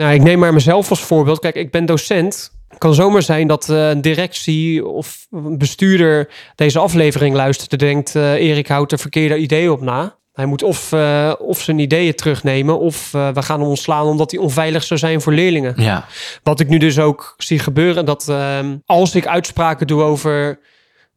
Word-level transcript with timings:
Nou, 0.00 0.14
ik 0.14 0.22
neem 0.22 0.38
maar 0.38 0.52
mezelf 0.52 0.90
als 0.90 1.00
voorbeeld. 1.00 1.38
Kijk, 1.38 1.54
ik 1.54 1.70
ben 1.70 1.86
docent. 1.86 2.52
Het 2.68 2.78
kan 2.78 2.94
zomaar 2.94 3.22
zijn 3.22 3.46
dat 3.46 3.68
uh, 3.68 3.88
een 3.88 4.00
directie 4.00 4.86
of 4.86 5.26
een 5.30 5.58
bestuurder 5.58 6.28
deze 6.54 6.78
aflevering 6.78 7.34
luistert 7.34 7.72
en 7.72 7.78
denkt: 7.78 8.14
uh, 8.14 8.32
Erik 8.32 8.68
houdt 8.68 8.92
er 8.92 8.98
verkeerde 8.98 9.36
ideeën 9.36 9.70
op 9.70 9.80
na. 9.80 10.16
Hij 10.32 10.46
moet 10.46 10.62
of, 10.62 10.92
uh, 10.92 11.32
of 11.38 11.60
zijn 11.60 11.78
ideeën 11.78 12.14
terugnemen, 12.14 12.78
of 12.78 13.10
we 13.10 13.42
gaan 13.42 13.60
hem 13.60 13.68
ontslaan 13.68 14.06
omdat 14.06 14.30
hij 14.30 14.40
onveilig 14.40 14.82
zou 14.82 15.00
zijn 15.00 15.20
voor 15.20 15.32
leerlingen. 15.32 15.74
Ja. 15.76 16.06
Wat 16.42 16.60
ik 16.60 16.68
nu 16.68 16.78
dus 16.78 16.98
ook 16.98 17.34
zie 17.38 17.58
gebeuren, 17.58 18.04
dat 18.04 18.28
ehm, 18.28 18.76
als 18.86 19.14
ik 19.14 19.26
uitspraken 19.26 19.86
doe 19.86 20.02
over 20.02 20.58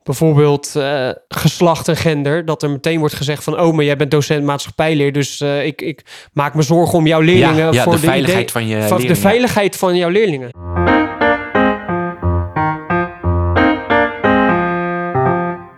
bijvoorbeeld 0.04 0.74
uh, 0.78 1.10
geslacht 1.28 1.88
en 1.88 1.98
gender, 1.98 2.46
dat 2.46 2.64
er 2.64 2.70
meteen 2.70 3.00
wordt 3.00 3.16
gezegd 3.16 3.44
van, 3.44 3.60
oh, 3.60 3.74
maar 3.74 3.86
jij 3.86 3.96
bent 3.96 4.12
docent 4.12 4.44
maatschappijleer, 4.44 5.12
dus 5.12 5.42
uh, 5.42 5.66
ik, 5.66 5.82
ik 5.82 6.02
maak 6.34 6.54
me 6.54 6.62
zorgen 6.62 6.98
om 6.98 7.08
jouw 7.08 7.20
leerlingen. 7.20 7.66
Ja, 7.66 7.72
ja 7.72 7.84
voor 7.84 7.94
de, 7.94 8.00
de 8.00 8.06
veiligheid 8.06 8.52
van 8.52 8.68
je 8.68 8.76
van 8.76 8.82
leerlingen. 8.82 9.14
De 9.14 9.22
veiligheid 9.22 9.78
van 9.78 9.96
jouw 9.96 10.10
leerlingen. 10.10 10.52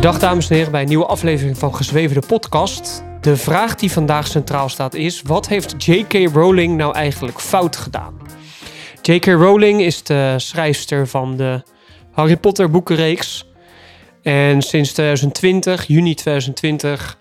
Goeiedag 0.00 0.28
dames 0.28 0.48
en 0.48 0.54
heren 0.56 0.72
bij 0.72 0.82
een 0.82 0.88
nieuwe 0.88 1.06
aflevering 1.06 1.58
van 1.58 1.74
Gezweven 1.74 2.20
de 2.20 2.26
podcast. 2.26 3.04
De 3.20 3.36
vraag 3.36 3.74
die 3.74 3.92
vandaag 3.92 4.26
centraal 4.26 4.68
staat 4.68 4.94
is: 4.94 5.22
wat 5.22 5.48
heeft 5.48 5.84
J.K. 5.84 6.12
Rowling 6.12 6.76
nou 6.76 6.94
eigenlijk 6.94 7.40
fout 7.40 7.76
gedaan? 7.76 8.14
J.K. 9.02 9.26
Rowling 9.26 9.80
is 9.80 10.02
de 10.02 10.34
schrijfster 10.36 11.08
van 11.08 11.36
de 11.36 11.62
Harry 12.12 12.36
Potter 12.36 12.70
boekenreeks. 12.70 13.46
En 14.22 14.62
sinds 14.62 14.92
2020, 14.92 15.86
juni 15.86 16.14
2020, 16.14 17.18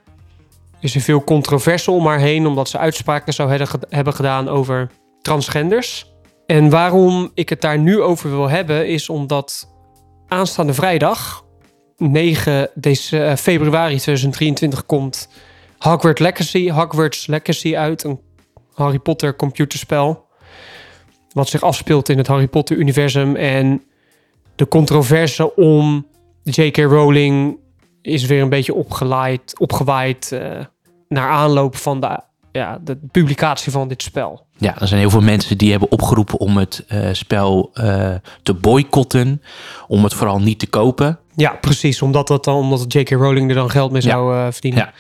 is 0.80 0.96
er 0.96 1.02
veel 1.02 1.24
controverse 1.24 1.92
om 1.92 2.06
haar 2.06 2.20
heen 2.20 2.48
omdat 2.48 2.70
ze 2.70 2.78
uitspraken 2.78 3.34
zou 3.34 3.66
hebben 3.90 4.14
gedaan 4.14 4.48
over 4.48 4.90
transgenders. 5.22 6.12
En 6.46 6.70
waarom 6.70 7.32
ik 7.34 7.50
het 7.50 7.62
daar 7.62 7.80
nu 7.80 8.02
over 8.02 8.30
wil 8.30 8.50
hebben 8.50 8.88
is 8.88 9.10
omdat 9.10 9.70
aanstaande 10.28 10.74
vrijdag 10.74 11.48
9 12.00 12.70
deze, 12.74 13.36
februari 13.38 13.98
2023 13.98 14.86
komt 14.86 15.30
Hogwarts 15.78 16.22
Legacy, 16.22 16.70
Hogwarts 16.72 17.28
Legacy 17.28 17.76
uit. 17.76 18.04
Een 18.04 18.20
Harry 18.74 19.00
Potter 19.00 19.36
computerspel. 19.36 20.28
Wat 21.32 21.50
zich 21.50 21.62
afspeelt 21.62 22.10
in 22.10 22.18
het 22.18 22.28
Harry 22.28 22.48
Potter 22.48 22.78
universum. 22.78 23.36
En 23.36 23.84
de 24.56 24.68
controverse 24.68 25.56
om 25.56 26.08
J.K. 26.44 26.78
Rowling 26.78 27.58
is 28.02 28.26
weer 28.26 28.42
een 28.42 28.50
beetje 28.50 28.74
opgeleid, 28.74 29.60
opgewaaid 29.60 30.32
uh, 30.34 30.66
naar 31.08 31.30
aanloop 31.30 31.76
van 31.76 32.00
de, 32.00 32.20
ja, 32.52 32.80
de 32.84 32.98
publicatie 33.12 33.72
van 33.72 33.88
dit 33.88 34.02
spel. 34.02 34.48
Ja, 34.60 34.82
er 34.82 34.88
zijn 34.88 35.00
heel 35.00 35.10
veel 35.10 35.22
mensen 35.22 35.58
die 35.58 35.72
hebben 35.72 35.92
opgeroepen 35.92 36.40
om 36.40 36.58
het 36.58 36.86
uh, 36.92 37.10
spel 37.12 37.72
uh, 37.74 38.12
te 38.44 38.54
boycotten. 38.54 39.42
Om 39.88 40.04
het 40.04 40.14
vooral 40.14 40.40
niet 40.40 40.60
te 40.60 40.68
kopen. 40.68 41.20
Ja, 41.36 41.52
precies. 41.52 42.02
Omdat, 42.02 42.28
dat 42.28 42.44
dan, 42.44 42.56
omdat 42.56 42.94
J.K. 42.94 43.10
Rowling 43.10 43.50
er 43.50 43.56
dan 43.56 43.70
geld 43.70 43.92
mee 43.92 44.02
zou 44.02 44.36
uh, 44.36 44.48
verdienen. 44.52 44.80
Ja. 44.80 44.94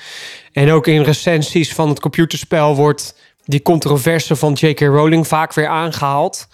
En 0.51 0.71
ook 0.71 0.87
in 0.87 1.01
recensies 1.01 1.73
van 1.73 1.89
het 1.89 1.99
computerspel 1.99 2.75
wordt 2.75 3.15
die 3.45 3.61
controverse 3.61 4.35
van 4.35 4.53
J.K. 4.53 4.79
Rowling 4.79 5.27
vaak 5.27 5.53
weer 5.53 5.67
aangehaald. 5.67 6.47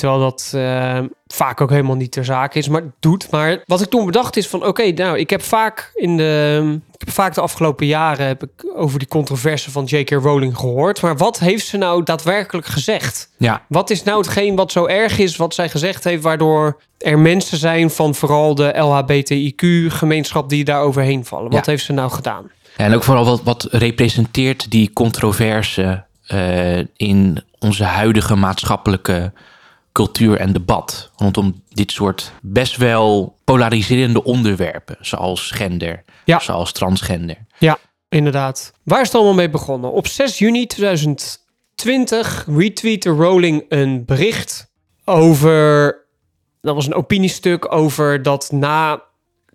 Terwijl 0.00 0.20
dat 0.20 0.52
uh, 0.54 0.98
vaak 1.26 1.60
ook 1.60 1.70
helemaal 1.70 1.96
niet 1.96 2.12
ter 2.12 2.24
zake 2.24 2.58
is, 2.58 2.68
maar 2.68 2.82
doet. 3.00 3.30
Maar 3.30 3.62
wat 3.66 3.80
ik 3.80 3.88
toen 3.88 4.06
bedacht 4.06 4.36
is 4.36 4.48
van, 4.48 4.58
oké, 4.58 4.68
okay, 4.68 4.90
nou, 4.90 5.18
ik 5.18 5.30
heb 5.30 5.42
vaak 5.42 5.90
in 5.94 6.16
de, 6.16 6.78
ik 6.92 7.00
heb 7.00 7.10
vaak 7.10 7.34
de 7.34 7.40
afgelopen 7.40 7.86
jaren 7.86 8.26
heb 8.26 8.42
ik 8.42 8.50
over 8.74 8.98
die 8.98 9.08
controverse 9.08 9.70
van 9.70 9.84
J.K. 9.84 10.10
Rowling 10.10 10.56
gehoord. 10.56 11.02
Maar 11.02 11.16
wat 11.16 11.38
heeft 11.38 11.66
ze 11.66 11.76
nou 11.76 12.02
daadwerkelijk 12.02 12.66
gezegd? 12.66 13.30
Ja. 13.36 13.64
Wat 13.68 13.90
is 13.90 14.02
nou 14.02 14.18
hetgeen 14.18 14.56
wat 14.56 14.72
zo 14.72 14.86
erg 14.86 15.18
is, 15.18 15.36
wat 15.36 15.54
zij 15.54 15.68
gezegd 15.68 16.04
heeft, 16.04 16.22
waardoor 16.22 16.80
er 16.98 17.18
mensen 17.18 17.58
zijn 17.58 17.90
van 17.90 18.14
vooral 18.14 18.54
de 18.54 18.78
LHBTIQ-gemeenschap 18.78 20.48
die 20.48 20.64
daar 20.64 20.80
overheen 20.80 21.24
vallen? 21.24 21.50
Wat 21.50 21.64
ja. 21.64 21.70
heeft 21.70 21.84
ze 21.84 21.92
nou 21.92 22.10
gedaan? 22.10 22.50
Ja, 22.76 22.84
en 22.84 22.94
ook 22.94 23.04
vooral 23.04 23.24
wat, 23.24 23.42
wat 23.42 23.68
representeert 23.70 24.70
die 24.70 24.92
controverse 24.92 26.04
uh, 26.28 26.78
in 26.96 27.42
onze 27.58 27.84
huidige 27.84 28.34
maatschappelijke 28.34 29.32
cultuur 29.92 30.36
en 30.36 30.52
debat 30.52 31.10
rondom 31.16 31.62
dit 31.68 31.92
soort 31.92 32.32
best 32.42 32.76
wel 32.76 33.36
polariserende 33.44 34.24
onderwerpen, 34.24 34.96
zoals 35.00 35.50
gender, 35.50 36.04
ja. 36.24 36.38
zoals 36.38 36.72
transgender. 36.72 37.46
Ja, 37.58 37.78
inderdaad. 38.08 38.72
Waar 38.82 39.00
is 39.00 39.06
het 39.06 39.16
allemaal 39.16 39.34
mee 39.34 39.50
begonnen? 39.50 39.92
Op 39.92 40.06
6 40.06 40.38
juni 40.38 40.66
2020 40.66 42.46
retweette 42.56 43.10
Rowling 43.10 43.64
een 43.68 44.04
bericht 44.04 44.72
over, 45.04 45.96
dat 46.60 46.74
was 46.74 46.86
een 46.86 46.94
opiniestuk 46.94 47.72
over 47.72 48.22
dat 48.22 48.50
na 48.52 49.02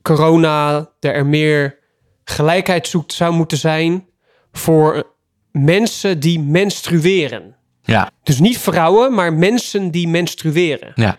corona 0.01 0.89
er 0.99 1.25
meer 1.25 1.77
gelijkheid 2.23 2.87
zoekt 2.87 3.13
zou 3.13 3.33
moeten 3.33 3.57
zijn 3.57 4.09
voor 4.51 5.13
mensen 5.51 6.19
die 6.19 6.39
menstrueren. 6.39 7.55
Ja. 7.85 8.11
Dus 8.23 8.39
niet 8.39 8.57
vrouwen, 8.57 9.13
maar 9.13 9.33
mensen 9.33 9.91
die 9.91 10.07
menstrueren. 10.07 10.91
Ja. 10.95 11.17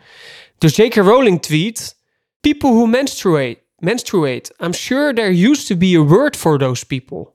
Dus 0.59 0.77
J.K. 0.77 0.95
Rowling 0.95 1.43
tweet: 1.43 1.97
People 2.41 2.71
who 2.71 2.87
menstruate, 2.87 3.59
menstruate. 3.79 4.55
I'm 4.65 4.73
sure 4.73 5.13
there 5.13 5.49
used 5.51 5.67
to 5.67 5.77
be 5.77 5.97
a 5.97 6.03
word 6.05 6.37
for 6.37 6.59
those 6.59 6.87
people. 6.87 7.29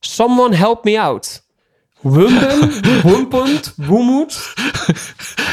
Someone 0.00 0.56
help 0.56 0.84
me 0.84 1.00
out. 1.00 1.44
Wumben, 2.00 2.72
wumpend, 3.10 3.74
woemoed. 3.76 4.54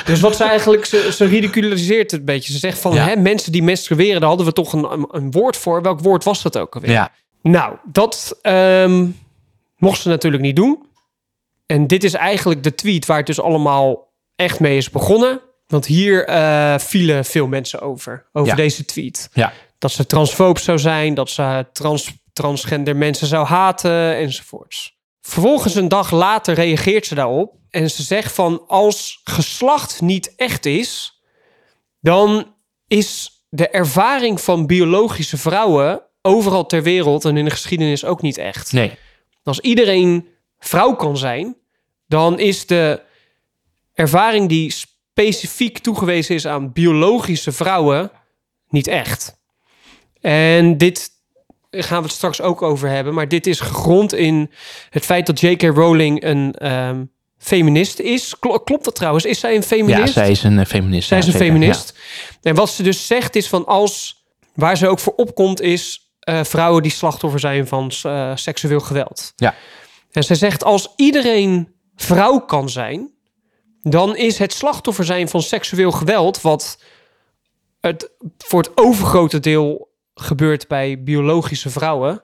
Dus 0.06 0.20
wat 0.20 0.36
ze 0.36 0.44
eigenlijk, 0.44 0.86
ze, 0.86 1.10
ze 1.14 1.26
ridiculiseert 1.26 2.12
het 2.12 2.20
een 2.20 2.26
beetje. 2.26 2.54
Ze 2.54 2.60
zegt 2.60 2.80
van, 2.80 2.94
Ja. 2.94 3.06
hè, 3.08 3.16
mensen 3.16 3.52
die 3.52 3.64
menstrueren, 3.64 4.20
daar 4.20 4.30
hadden 4.30 4.46
we 4.48 4.54
toch 4.54 4.74
een, 4.74 4.92
een, 4.92 5.08
een 5.12 5.32
woord 5.32 5.58
voor. 5.58 5.82
Welk 5.82 6.00
woord 6.00 6.24
was 6.24 6.42
dat 6.42 6.58
ook 6.58 6.76
alweer? 6.76 6.92
Ja. 6.92 7.12
Nou, 7.42 7.76
dat 7.84 8.38
ehm, 8.42 9.08
mocht 9.78 10.02
ze 10.02 10.10
natuurlijk 10.10 10.44
niet 10.44 10.56
doen. 10.56 10.86
En 11.74 11.88
dit 11.88 12.04
is 12.04 12.14
eigenlijk 12.14 12.64
de 12.64 12.76
tweet 12.76 13.06
waar 13.06 13.18
het 13.18 13.26
dus 13.26 13.42
allemaal 13.42 14.14
echt 14.36 14.60
mee 14.60 14.78
is 14.78 14.90
begonnen. 14.90 15.42
Want 15.68 15.86
hier 15.86 16.26
eh, 16.26 16.78
vielen 16.80 17.26
veel 17.26 17.48
mensen 17.48 17.82
over, 17.82 18.30
over 18.32 18.50
Ja. 18.50 18.56
deze 18.56 18.86
tweet. 18.86 19.30
Ja. 19.34 19.54
Dat 19.78 19.92
ze 19.92 20.06
transfoob 20.06 20.58
zou 20.58 20.80
zijn, 20.80 21.14
dat 21.14 21.30
ze 21.30 21.66
trans, 21.72 22.12
transgender 22.34 22.96
mensen 22.96 23.28
zou 23.28 23.46
haten 23.46 24.16
enzovoorts. 24.16 24.98
Vervolgens 25.22 25.76
een 25.76 25.88
dag 25.88 26.12
later 26.12 26.54
reageert 26.54 27.06
ze 27.06 27.16
daarop 27.16 27.56
en 27.70 27.90
ze 27.90 28.04
zegt 28.04 28.34
van 28.34 28.64
als 28.68 29.22
geslacht 29.24 30.02
niet 30.02 30.34
echt 30.36 30.66
is, 30.66 31.22
dan 32.00 32.56
is 32.88 33.30
de 33.50 33.70
ervaring 33.70 34.42
van 34.42 34.66
biologische 34.68 35.38
vrouwen 35.38 36.02
overal 36.22 36.66
ter 36.66 36.84
wereld 36.84 37.26
en 37.26 37.38
in 37.38 37.46
de 37.46 37.52
geschiedenis 37.52 38.06
ook 38.06 38.22
niet 38.22 38.38
echt. 38.38 38.72
Nee. 38.72 38.98
Als 39.44 39.60
iedereen 39.60 40.28
vrouw 40.60 40.96
kan 40.96 41.18
zijn, 41.18 41.62
dan 42.14 42.40
is 42.40 42.66
de 42.66 43.02
ervaring 43.94 44.50
die 44.50 44.72
specifiek 44.72 45.78
toegewezen 45.78 46.36
is 46.36 46.48
aan 46.48 46.72
biologische 46.72 47.52
vrouwen 47.52 48.12
niet 48.70 48.88
echt. 48.88 49.42
En 50.22 50.78
dit 50.78 51.10
gaan 51.72 51.98
we 51.98 52.08
het 52.08 52.16
straks 52.16 52.42
ook 52.42 52.62
over 52.62 52.90
hebben, 52.90 53.14
maar 53.14 53.28
dit 53.28 53.48
is 53.48 53.60
gegrond 53.60 54.14
in 54.14 54.52
het 54.90 55.06
feit 55.06 55.26
dat 55.26 55.40
J.K. 55.40 55.62
Rowling 55.62 56.24
een 56.24 56.54
ehm, 56.54 57.04
feminist 57.38 58.00
is. 58.00 58.40
Klo- 58.40 58.60
klopt 58.60 58.86
dat 58.86 58.96
trouwens? 58.96 59.26
Is 59.26 59.40
zij 59.40 59.56
een 59.56 59.64
feminist? 59.64 60.14
Ja, 60.14 60.22
zij 60.22 60.32
is 60.32 60.44
een 60.44 60.60
eh, 60.60 60.66
feminist. 60.66 61.08
Zij 61.08 61.18
is 61.18 61.26
een 61.26 61.32
zeker. 61.32 61.48
feminist. 61.48 61.94
En 62.42 62.56
wat 62.56 62.70
ze 62.70 62.84
dus 62.84 63.08
zegt 63.08 63.36
is 63.36 63.48
van 63.48 63.66
als, 63.66 64.24
waar 64.56 64.78
ze 64.78 64.88
ook 64.88 65.00
voor 65.00 65.14
opkomt, 65.16 65.62
is 65.62 66.14
eh, 66.20 66.44
vrouwen 66.44 66.84
die 66.84 66.92
slachtoffer 66.92 67.40
zijn 67.40 67.68
van 67.68 67.92
eh, 68.04 68.32
seksueel 68.36 68.80
geweld. 68.80 69.34
Ja. 69.36 69.56
En 70.12 70.24
ze 70.24 70.36
zegt 70.36 70.64
als 70.64 70.94
iedereen 70.96 71.73
vrouw 71.96 72.40
kan 72.40 72.70
zijn, 72.70 73.12
dan 73.82 74.16
is 74.16 74.38
het 74.38 74.54
slachtoffer 74.54 75.06
zijn 75.06 75.30
van 75.30 75.42
seksueel 75.42 75.92
geweld, 75.92 76.42
wat 76.42 76.84
het 77.80 78.12
voor 78.38 78.62
het 78.62 78.72
overgrote 78.78 79.40
deel 79.40 79.92
gebeurt 80.14 80.68
bij 80.68 81.04
biologische 81.04 81.70
vrouwen, 81.70 82.24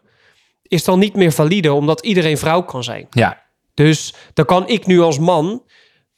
is 0.61 0.83
dan 0.83 0.99
niet 0.99 1.15
meer 1.15 1.31
valide, 1.31 1.73
omdat 1.73 2.01
iedereen 2.01 2.37
vrouw 2.37 2.61
kan 2.61 2.83
zijn. 2.83 3.07
Ja. 3.09 3.41
Dus 3.73 4.13
dan 4.33 4.45
kan 4.45 4.67
ik 4.67 4.85
nu 4.85 4.99
als 4.99 5.19
man 5.19 5.63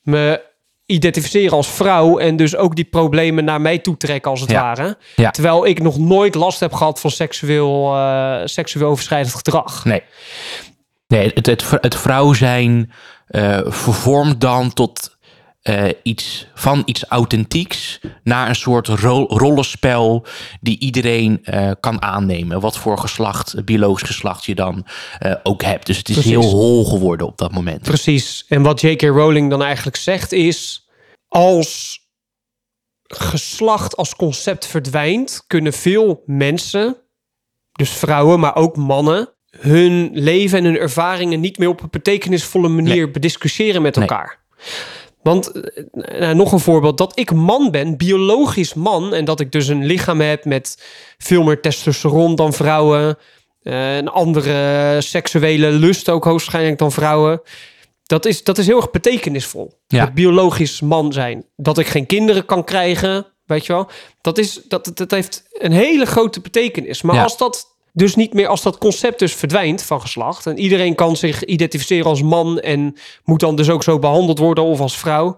me 0.01 0.50
identificeren 0.86 1.51
als 1.57 1.68
vrouw 1.68 2.18
en 2.18 2.36
dus 2.36 2.56
ook 2.56 2.75
die 2.75 2.86
problemen 2.86 3.44
naar 3.44 3.62
mij 3.62 3.80
toe 3.80 3.98
trekken 3.98 4.31
als 4.31 4.42
het 4.42 4.51
Ja. 4.51 4.62
ware. 4.62 4.98
Ja. 5.15 5.31
Terwijl 5.31 5.65
ik 5.65 5.81
nog 5.81 5.98
nooit 5.98 6.36
last 6.36 6.59
heb 6.59 6.74
gehad 6.74 7.00
van 7.00 7.12
seksueel, 7.12 7.95
eh, 7.95 8.42
seksueel 8.45 8.89
overschrijdend 8.89 9.36
gedrag. 9.36 9.86
Nee. 9.86 10.03
Nee, 11.12 11.31
het, 11.34 11.46
het, 11.46 11.63
het 11.81 11.96
vrouw 11.96 12.34
zijn 12.34 12.92
eh, 13.28 13.60
vervormt 13.63 14.42
dan 14.42 14.74
tot 14.74 15.18
eh, 15.62 15.90
iets 16.04 16.48
van 16.54 16.81
iets 16.86 17.06
authentieks 17.06 18.00
naar 18.24 18.50
een 18.50 18.56
soort 18.56 18.88
ro- 18.88 19.25
rollenspel 19.28 20.25
die 20.62 20.80
iedereen 20.80 21.44
eh, 21.44 21.72
kan 21.80 22.02
aannemen. 22.02 22.60
Wat 22.60 22.78
voor 22.78 22.98
geslacht, 22.98 23.66
biologisch 23.66 24.08
geslacht 24.08 24.46
je 24.46 24.56
dan 24.56 24.86
ook 25.44 25.63
hebt. 25.63 25.86
Dus 25.86 25.98
het 25.98 26.10
is 26.10 26.16
Precies. 26.16 26.31
heel 26.31 26.50
hol 26.50 26.86
geworden 26.86 27.28
op 27.28 27.38
dat 27.38 27.52
moment. 27.52 27.81
Precies. 27.81 28.46
En 28.48 28.62
wat 28.62 28.81
J.K. 28.81 29.02
Rowling 29.02 29.50
dan 29.50 29.63
eigenlijk 29.63 29.98
zegt 29.98 30.31
is... 30.31 30.88
als 31.28 32.00
geslacht 33.08 33.98
als 33.98 34.16
concept 34.16 34.68
verdwijnt... 34.68 35.44
kunnen 35.48 35.74
veel 35.74 36.24
mensen, 36.25 36.98
dus 37.72 37.90
vrouwen, 37.90 38.40
maar 38.40 38.56
ook 38.56 38.75
mannen... 38.75 39.30
hun 39.59 40.09
leven 40.13 40.57
en 40.57 40.63
hun 40.63 40.77
ervaringen 40.77 41.39
niet 41.39 41.57
meer 41.57 41.69
op 41.69 41.81
een 41.81 41.88
betekenisvolle 41.92 42.68
manier 42.68 42.95
Nee. 42.95 43.12
bediscussiëren 43.12 43.81
met 43.81 43.95
Nee. 43.95 44.07
elkaar. 44.07 44.39
Want, 45.24 45.51
eh, 45.51 46.19
nou, 46.19 46.36
nog 46.36 46.51
een 46.51 46.59
voorbeeld, 46.59 46.98
dat 46.98 47.19
ik 47.19 47.33
man 47.33 47.71
ben, 47.71 47.98
biologisch 47.98 48.74
man... 48.74 49.13
en 49.13 49.25
dat 49.25 49.39
ik 49.39 49.51
dus 49.51 49.68
een 49.68 49.86
lichaam 49.86 50.21
heb 50.21 50.45
met 50.45 50.83
veel 51.18 51.44
meer 51.44 51.62
testosteron 51.62 52.36
dan 52.36 52.53
vrouwen... 52.53 53.18
eh, 53.62 53.95
een 53.98 54.07
andere 54.09 54.98
seksuele 55.01 55.71
lust 55.71 56.09
ook 56.09 56.24
hoogstwaarschijnlijk 56.24 56.77
dan 56.80 56.92
vrouwen... 56.92 57.42
Dat 58.03 58.25
is, 58.25 58.44
dat 58.44 58.57
is 58.57 58.68
heel 58.68 58.77
erg 58.77 58.92
betekenisvol. 58.92 59.80
Ja. 59.88 60.12
Biologisch 60.12 60.81
man 60.81 61.13
zijn. 61.13 61.45
Dat 61.56 61.77
ik 61.77 61.88
geen 61.88 62.06
kinderen 62.06 62.45
kan 62.45 62.63
krijgen, 62.63 63.25
weet 63.45 63.65
je 63.65 63.74
wel. 63.74 63.89
Dat, 64.21 64.38
is, 64.38 64.62
dat, 64.68 64.92
dat 64.94 65.12
heeft 65.12 65.44
een 65.51 65.71
hele 65.71 66.06
grote 66.06 66.42
betekenis. 66.42 67.01
Maar 67.01 67.15
Ja. 67.15 67.24
als 67.24 67.38
dat 67.38 67.71
dus 67.94 68.16
niet 68.16 68.34
meer, 68.34 68.48
als 68.48 68.62
dat 68.62 68.78
concept 68.78 69.20
dus 69.20 69.34
verdwijnt 69.34 69.84
van 69.84 70.02
geslacht... 70.02 70.46
en 70.46 70.60
iedereen 70.60 70.96
kan 70.96 71.16
zich 71.16 71.44
identificeren 71.44 72.06
als 72.06 72.22
man... 72.22 72.60
en 72.60 72.96
moet 73.24 73.40
dan 73.40 73.56
dus 73.56 73.70
ook 73.70 73.84
zo 73.84 74.00
behandeld 74.00 74.40
worden 74.40 74.64
of 74.64 74.80
als 74.80 74.98
vrouw... 74.98 75.38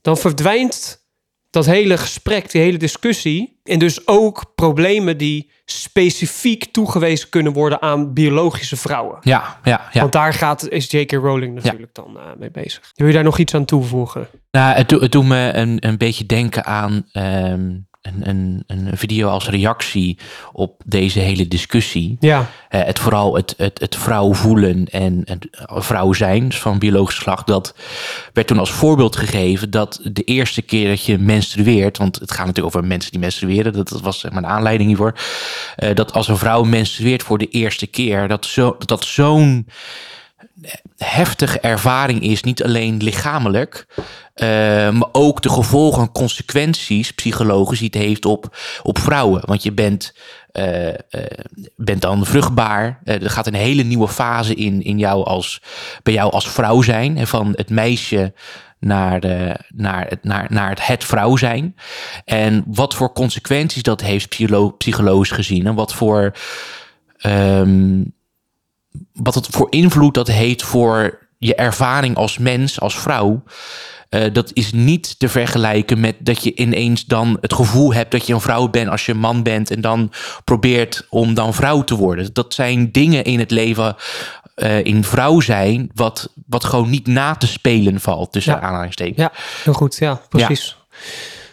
dan 0.00 0.16
verdwijnt 0.16 1.06
dat 1.50 1.66
hele 1.66 1.96
gesprek, 1.96 2.50
die 2.50 2.60
hele 2.60 2.78
discussie... 2.78 3.60
en 3.64 3.78
dus 3.78 4.06
ook 4.06 4.52
problemen 4.54 5.18
die 5.18 5.50
specifiek 5.64 6.64
toegewezen 6.64 7.28
kunnen 7.28 7.52
worden 7.52 7.82
aan 7.82 8.12
biologische 8.12 8.76
vrouwen. 8.76 9.18
Ja, 9.20 9.60
ja, 9.64 9.88
ja. 9.92 10.00
Want 10.00 10.12
daar 10.12 10.34
gaat, 10.34 10.68
is 10.68 10.90
J.K. 10.90 11.12
Rowling 11.12 11.54
natuurlijk 11.54 11.94
dan 11.94 12.18
eh, 12.18 12.24
mee 12.38 12.50
bezig. 12.50 12.90
Wil 12.94 13.06
je 13.06 13.12
daar 13.12 13.22
nog 13.24 13.38
iets 13.38 13.54
aan 13.54 13.64
toevoegen? 13.64 14.28
Nou, 14.50 14.74
het, 14.74 14.88
doet- 14.88 15.00
het 15.00 15.12
doet 15.12 15.26
me 15.26 15.50
een, 15.54 15.86
een 15.86 15.98
beetje 15.98 16.26
denken 16.26 16.64
aan 16.64 17.06
ehm, 17.12 17.70
een, 18.02 18.28
een, 18.28 18.64
een 18.66 18.96
video 18.96 19.28
als 19.28 19.48
reactie 19.48 20.18
op 20.52 20.82
deze 20.84 21.18
hele 21.18 21.48
discussie. 21.48 22.16
Ja, 22.20 22.46
Eh, 22.68 22.84
het 22.84 22.98
vooral 22.98 23.34
het, 23.36 23.54
het, 23.56 23.80
het 23.80 23.96
vrouw 23.96 24.34
voelen 24.34 24.86
en 24.86 25.22
het 25.24 25.46
vrouw 25.66 26.12
zijn 26.12 26.52
van 26.52 26.78
biologisch 26.78 27.14
geslacht. 27.14 27.46
Dat 27.46 27.74
werd 28.32 28.46
toen 28.46 28.58
als 28.58 28.70
voorbeeld 28.72 29.16
gegeven 29.16 29.70
dat 29.70 30.00
de 30.12 30.24
eerste 30.24 30.62
keer 30.62 30.88
dat 30.88 31.04
je 31.04 31.18
menstrueert, 31.18 31.98
want 31.98 32.18
het 32.18 32.30
gaat 32.30 32.46
natuurlijk 32.46 32.76
over 32.76 32.88
mensen 32.88 33.10
die 33.10 33.20
menstrueren, 33.20 33.72
dat, 33.72 33.88
dat 33.88 34.00
was 34.00 34.20
zeg 34.20 34.32
maar 34.32 34.42
een 34.42 34.48
aanleiding 34.48 34.88
hiervoor. 34.88 35.14
eh, 35.76 35.94
dat 35.94 36.12
als 36.12 36.28
een 36.28 36.36
vrouw 36.36 36.62
menstrueert 36.62 37.22
voor 37.22 37.38
de 37.38 37.48
eerste 37.48 37.86
keer, 37.86 38.28
dat 38.28 38.46
zo, 38.46 38.74
dat, 38.78 38.88
dat 38.88 39.04
zo'n 39.04 39.66
heftige 40.96 41.60
ervaring 41.60 42.22
is, 42.22 42.42
niet 42.42 42.64
alleen 42.64 43.02
lichamelijk, 43.02 43.86
eh, 44.34 44.46
maar 44.90 45.08
ook 45.12 45.42
de 45.42 45.48
gevolgen 45.48 46.02
en 46.02 46.12
consequenties 46.12 47.12
psychologisch 47.12 47.78
die 47.78 47.90
het 47.92 48.02
heeft 48.02 48.24
op, 48.24 48.56
op 48.82 48.98
vrouwen. 48.98 49.42
Want 49.46 49.62
je 49.62 49.72
bent, 49.72 50.14
eh, 50.52 50.88
eh, 50.88 50.94
bent 51.76 52.00
dan 52.00 52.26
vruchtbaar. 52.26 53.00
Er 53.04 53.30
gaat 53.30 53.46
een 53.46 53.54
hele 53.54 53.82
nieuwe 53.82 54.08
fase 54.08 54.54
in, 54.54 54.82
in 54.82 54.98
jou 54.98 55.24
als, 55.24 55.62
bij 56.02 56.14
jou 56.14 56.32
als 56.32 56.48
vrouw 56.48 56.82
zijn. 56.82 57.26
Van 57.26 57.52
het 57.56 57.70
meisje 57.70 58.32
naar, 58.78 59.20
de, 59.20 59.56
naar, 59.68 60.06
het, 60.08 60.24
naar, 60.24 60.46
naar 60.50 60.68
het, 60.68 60.86
het 60.86 61.04
vrouw 61.04 61.36
zijn. 61.36 61.76
En 62.24 62.64
wat 62.66 62.94
voor 62.94 63.12
consequenties 63.12 63.82
dat 63.82 64.00
heeft 64.00 64.28
psycholo- 64.28 64.70
psychologisch 64.70 65.30
gezien. 65.30 65.66
En 65.66 65.74
wat 65.74 65.94
voor 65.94 66.32
ehm, 67.18 68.00
wat 69.12 69.34
het 69.34 69.46
voor 69.50 69.66
invloed 69.70 70.14
dat 70.14 70.28
heeft 70.28 70.62
voor 70.62 71.18
je 71.38 71.54
ervaring 71.54 72.16
als 72.16 72.38
mens, 72.38 72.80
als 72.80 72.98
vrouw. 72.98 73.42
eh, 74.08 74.32
dat 74.32 74.50
is 74.52 74.72
niet 74.72 75.18
te 75.18 75.28
vergelijken 75.28 76.00
met 76.00 76.16
dat 76.18 76.44
je 76.44 76.54
ineens 76.54 77.04
dan 77.04 77.38
het 77.40 77.52
gevoel 77.52 77.94
hebt 77.94 78.10
dat 78.10 78.26
je 78.26 78.32
een 78.34 78.40
vrouw 78.40 78.68
bent 78.68 78.88
als 78.88 79.06
je 79.06 79.12
een 79.12 79.18
man 79.18 79.42
bent 79.42 79.70
en 79.70 79.80
dan 79.80 80.12
probeert 80.44 81.06
om 81.08 81.34
dan 81.34 81.54
vrouw 81.54 81.82
te 81.84 81.96
worden. 81.96 82.32
Dat 82.32 82.54
zijn 82.54 82.92
dingen 82.92 83.24
in 83.24 83.38
het 83.38 83.50
leven 83.50 83.96
eh, 84.54 84.84
in 84.84 85.04
vrouw 85.04 85.40
zijn 85.40 85.90
wat, 85.94 86.32
wat 86.46 86.64
gewoon 86.64 86.90
niet 86.90 87.06
na 87.06 87.34
te 87.34 87.46
spelen 87.46 88.00
valt 88.00 88.32
tussen 88.32 88.52
Ja. 88.54 88.60
aanhalingstekens. 88.60 89.16
ja, 89.18 89.32
heel 89.64 89.72
goed. 89.72 89.96
Ja, 89.96 90.20
precies. 90.28 90.76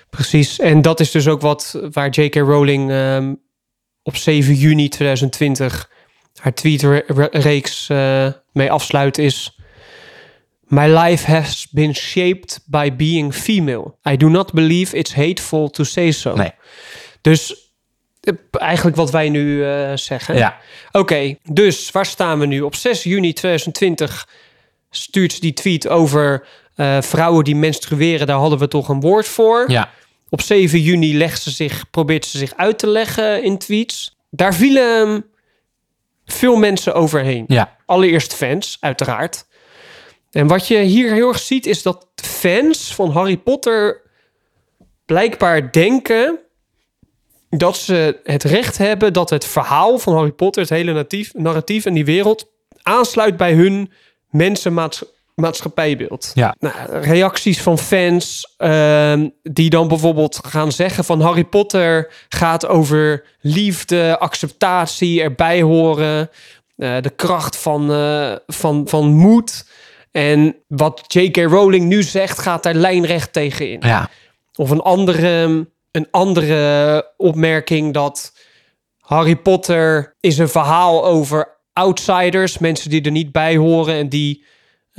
Precies. 0.10 0.60
En 0.60 0.82
dat 0.82 1.00
is 1.00 1.12
dus 1.12 1.28
ook 1.28 1.42
wat 1.42 1.80
waar 1.92 2.10
J.K. 2.10 2.36
Rowling 2.36 2.92
ehm, 2.92 3.34
op 4.04 4.16
7 4.16 4.54
juni 4.56 4.90
2020 4.90 5.90
haar 6.40 6.54
tweetreeks 6.54 7.90
eh 7.90 8.28
mee 8.52 8.72
afsluit 8.72 9.18
is... 9.18 9.58
My 10.62 10.88
life 10.88 11.32
has 11.32 11.68
been 11.72 11.96
shaped 11.96 12.60
by 12.66 12.96
being 12.96 13.34
female. 13.34 13.96
I 14.10 14.18
do 14.18 14.30
not 14.30 14.54
believe 14.54 14.98
it's 14.98 15.14
hateful 15.14 15.70
to 15.70 15.84
say 15.84 16.12
so. 16.12 16.36
Nee. 16.36 16.52
Dus 17.22 17.72
eh, 18.22 18.34
eigenlijk 18.52 18.98
wat 18.98 19.12
wij 19.12 19.30
nu 19.30 19.66
eh, 19.66 19.92
zeggen. 19.96 20.36
Ja, 20.36 20.58
Oké, 20.92 21.36
dus 21.44 21.92
waar 21.92 22.06
staan 22.06 22.40
we 22.40 22.46
nu? 22.46 22.62
Op 22.62 22.76
6 22.76 23.04
juni 23.04 23.34
2020 23.34 24.28
stuurt 24.90 25.34
ze 25.34 25.40
die 25.40 25.54
tweet 25.54 25.88
over 25.88 26.48
vrouwen 27.00 27.44
die 27.44 27.56
menstrueren. 27.56 28.28
Daar 28.28 28.38
hadden 28.38 28.60
we 28.60 28.68
toch 28.68 28.90
een 28.90 29.00
woord 29.00 29.28
voor. 29.28 29.66
ja, 29.68 29.90
Op 30.30 30.42
7 30.42 30.82
juni 30.82 31.18
legt 31.18 31.42
ze 31.42 31.52
zich, 31.52 31.90
probeert 31.90 32.26
ze 32.26 32.38
zich 32.38 32.54
uit 32.56 32.80
te 32.80 32.88
leggen 32.88 33.44
in 33.44 33.58
tweets. 33.58 34.18
Daar 34.30 34.54
vielen 34.54 35.08
ehm, 35.08 35.22
veel 36.34 36.56
mensen 36.56 36.94
overheen. 36.94 37.44
ja, 37.48 37.78
Allereerst 37.86 38.34
fans, 38.34 38.78
uiteraard. 38.80 39.48
En 40.32 40.48
wat 40.48 40.68
je 40.68 40.78
hier 40.78 41.14
heel 41.14 41.28
erg 41.28 41.40
ziet 41.40 41.66
is 41.66 41.82
dat 41.82 42.08
fans 42.16 42.96
van 42.96 43.10
Harry 43.12 43.38
Potter 43.38 44.02
blijkbaar 45.06 45.72
denken 45.72 46.40
dat 47.50 47.78
ze 47.78 48.20
het 48.24 48.44
recht 48.44 48.78
hebben 48.78 49.14
dat 49.14 49.30
het 49.30 49.46
verhaal 49.46 49.98
van 49.98 50.14
Harry 50.14 50.32
Potter, 50.32 50.62
het 50.62 50.72
hele 50.72 50.94
natief, 50.94 51.34
narratief 51.34 51.86
en 51.86 51.94
die 51.94 52.06
wereld 52.06 52.52
aansluit 52.82 53.38
bij 53.38 53.54
hun 53.54 53.92
mensenmaatschappijbeeld. 55.40 56.32
ja. 56.34 56.56
Nou, 56.60 56.74
reacties 57.02 57.62
van 57.62 57.78
fans 57.78 58.54
ehm, 58.58 59.30
die 59.44 59.70
dan 59.70 59.88
bijvoorbeeld 59.88 60.40
gaan 60.48 60.72
zeggen 60.72 61.04
van 61.04 61.22
Harry 61.22 61.44
Potter 61.44 62.12
gaat 62.30 62.68
over 62.68 63.26
liefde, 63.42 64.20
acceptatie, 64.20 65.22
erbij 65.22 65.62
horen, 65.62 66.30
eh, 66.76 67.02
de 67.02 67.10
kracht 67.10 67.58
van, 67.58 67.92
eh, 67.92 68.36
van, 68.48 68.88
van 68.88 69.14
moed. 69.14 69.68
En 70.12 70.56
wat 70.68 71.04
J.K. 71.08 71.38
Rowling 71.38 71.86
nu 71.86 72.04
zegt, 72.04 72.40
gaat 72.40 72.64
daar 72.64 72.74
lijnrecht 72.74 73.34
tegen 73.34 73.72
in. 73.72 73.80
ja. 73.82 74.10
Of 74.56 74.70
een 74.70 74.82
andere, 74.82 75.68
een 75.92 76.08
andere 76.12 77.14
opmerking 77.18 77.94
dat 77.94 78.34
Harry 79.00 79.36
Potter 79.36 80.16
is 80.20 80.38
een 80.38 80.50
verhaal 80.50 81.06
over 81.06 81.58
outsiders, 81.74 82.58
mensen 82.58 82.90
die 82.90 83.02
er 83.02 83.12
niet 83.12 83.32
bij 83.32 83.58
horen 83.58 83.96
en 83.96 84.10
die 84.10 84.46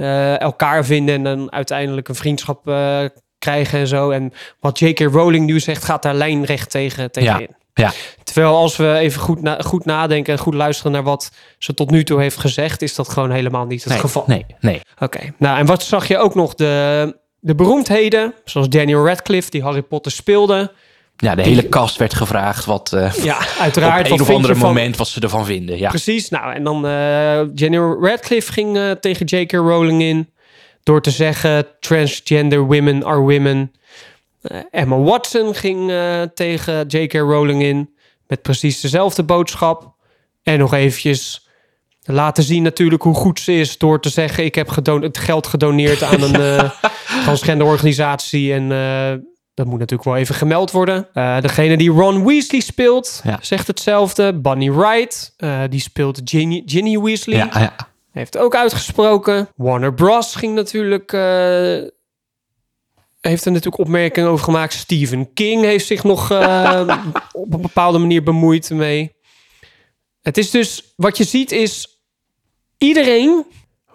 eh, 0.01 0.41
elkaar 0.41 0.85
vinden 0.85 1.15
en 1.15 1.25
dan 1.25 1.53
uiteindelijk 1.53 2.09
een 2.09 2.15
vriendschap 2.15 2.69
eh, 2.69 3.05
krijgen 3.39 3.79
en 3.79 3.87
zo. 3.87 4.11
En 4.11 4.33
wat 4.61 4.79
J.K. 4.79 4.99
Rowling 5.01 5.47
nu 5.47 5.61
zegt, 5.61 5.85
gaat 5.85 6.03
daar 6.03 6.15
lijnrecht 6.15 6.71
tegen, 6.71 7.11
tegen 7.11 7.31
Ja. 7.33 7.39
in. 7.39 7.55
Ja. 7.75 7.93
Terwijl 8.23 8.57
als 8.57 8.77
we 8.77 8.95
even 8.95 9.21
goed, 9.21 9.43
na, 9.43 9.59
goed 9.61 9.85
nadenken 9.85 10.33
en 10.33 10.39
goed 10.39 10.55
luisteren 10.55 10.93
naar 10.93 11.03
wat 11.03 11.31
ze 11.59 11.75
tot 11.75 11.91
nu 11.91 12.05
toe 12.05 12.21
heeft 12.21 12.37
gezegd, 12.37 12.83
is 12.83 12.95
dat 12.95 13.09
gewoon 13.09 13.31
helemaal 13.31 13.67
niet 13.67 13.83
het 13.85 13.93
Nee, 13.93 14.01
geval. 14.01 14.25
nee, 14.27 14.47
nee. 14.61 14.81
Oké, 14.99 15.21
nou 15.39 15.59
en 15.59 15.67
wat 15.67 15.83
zag 15.83 16.09
je 16.09 16.19
ook 16.19 16.35
nog? 16.35 16.55
De, 16.55 17.17
de 17.39 17.55
beroemdheden, 17.55 18.35
zoals 18.45 18.69
Daniel 18.69 19.07
Radcliffe, 19.07 19.51
die 19.51 19.63
Harry 19.63 19.83
Potter 19.83 20.13
speelde. 20.13 20.73
Ja, 21.21 21.35
de 21.35 21.43
hele 21.43 21.63
kast 21.69 21.97
werd 21.97 22.15
gevraagd 22.15 22.65
wat 22.65 22.93
eh, 22.93 23.13
Ja, 23.13 23.37
op 23.57 23.57
uiteraard. 23.61 24.05
een 24.05 24.11
wat 24.11 24.21
of 24.21 24.31
andere 24.35 24.55
je 24.55 24.61
van- 24.61 24.69
moment 24.69 24.97
wat 24.97 25.09
ze 25.09 25.21
ervan 25.21 25.45
vinden. 25.45 25.79
Ja, 25.79 25.89
Precies, 25.89 26.29
nou 26.29 26.53
en 26.55 26.65
dan 26.65 26.83
Daniel 27.55 27.99
Radcliffe 28.05 28.53
ging 28.53 28.77
eh, 28.77 28.91
tegen 28.91 29.27
J.K. 29.27 29.53
Rowling 29.53 30.03
in 30.03 30.31
door 30.83 31.03
te 31.03 31.11
zeggen 31.11 31.67
transgender 31.81 32.67
women 32.67 33.05
are 33.05 33.19
women. 33.21 33.73
Emma 34.71 34.97
Watson 34.97 35.55
ging 35.55 35.93
tegen 36.35 36.87
J.K. 36.87 37.13
Rowling 37.13 37.63
in 37.63 37.91
met 38.27 38.43
precies 38.43 38.81
dezelfde 38.81 39.23
boodschap. 39.23 39.95
En 40.43 40.59
nog 40.59 40.75
eventjes 40.75 41.49
laten 42.03 42.43
zien 42.43 42.63
natuurlijk 42.63 43.03
hoe 43.03 43.15
goed 43.15 43.41
ze 43.41 43.53
is 43.53 43.79
door 43.79 44.01
te 44.01 44.09
zeggen: 44.09 44.45
ik 44.45 44.55
heb 44.55 44.69
het 44.85 45.19
geld 45.19 45.47
gedoneerd 45.47 46.03
aan 46.03 46.23
een 46.23 46.41
uh, 46.57 46.71
transgender 47.23 47.67
organisatie 47.67 48.53
en 48.53 48.71
uh, 48.71 49.13
dat 49.61 49.69
moet 49.71 49.79
natuurlijk 49.79 50.09
wel 50.09 50.19
even 50.19 50.35
gemeld 50.35 50.71
worden. 50.71 51.09
Uh, 51.15 51.41
degene 51.41 51.77
die 51.77 51.91
Ron 51.91 52.25
Weasley 52.25 52.61
speelt, 52.61 53.21
ja. 53.25 53.39
zegt 53.41 53.67
hetzelfde. 53.67 54.41
Bunny 54.41 54.73
Wright, 54.73 55.35
die 55.71 55.81
speelt 55.81 56.21
Ginny, 56.25 56.63
Ginny 56.67 57.01
Weasley. 57.01 57.37
Ja, 57.37 57.51
ja. 57.61 57.75
Heeft 58.13 58.39
ook 58.39 58.55
uitgesproken. 58.55 59.49
Warner 59.57 59.95
Bros. 59.95 60.35
ging 60.35 60.55
natuurlijk 60.55 61.13
heeft 63.21 63.45
er 63.45 63.53
natuurlijk 63.53 63.83
opmerkingen 63.83 64.31
over 64.31 64.45
gemaakt. 64.45 64.73
Stephen 64.73 65.33
King 65.33 65.65
heeft 65.65 65.87
zich 65.87 66.05
nog 66.05 66.33
uh, 66.33 66.99
op 67.33 67.55
een 67.55 67.61
bepaalde 67.61 67.99
manier 67.99 68.23
bemoeid 68.23 68.71
mee. 68.71 69.13
Het 70.23 70.39
is 70.39 70.51
dus, 70.51 70.93
wat 70.97 71.17
je 71.17 71.25
ziet 71.25 71.53
is, 71.53 72.03
iedereen 72.79 73.47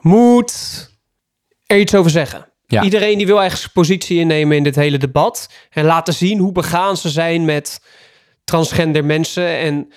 moet 0.01 0.89
er 1.65 1.79
iets 1.79 1.95
over 1.95 2.11
zeggen. 2.11 2.49
Ja. 2.67 2.83
Iedereen 2.83 3.17
die 3.17 3.27
wil 3.27 3.39
eigenlijk 3.39 3.73
positie 3.73 4.19
innemen 4.19 4.57
in 4.57 4.63
dit 4.63 4.75
hele 4.75 4.97
debat. 4.97 5.49
En 5.69 5.85
laten 5.85 6.13
zien 6.13 6.39
hoe 6.39 6.51
begaan 6.51 6.97
ze 6.97 7.09
zijn 7.09 7.45
met 7.45 7.81
transgender 8.43 9.05
mensen. 9.05 9.47
En 9.47 9.91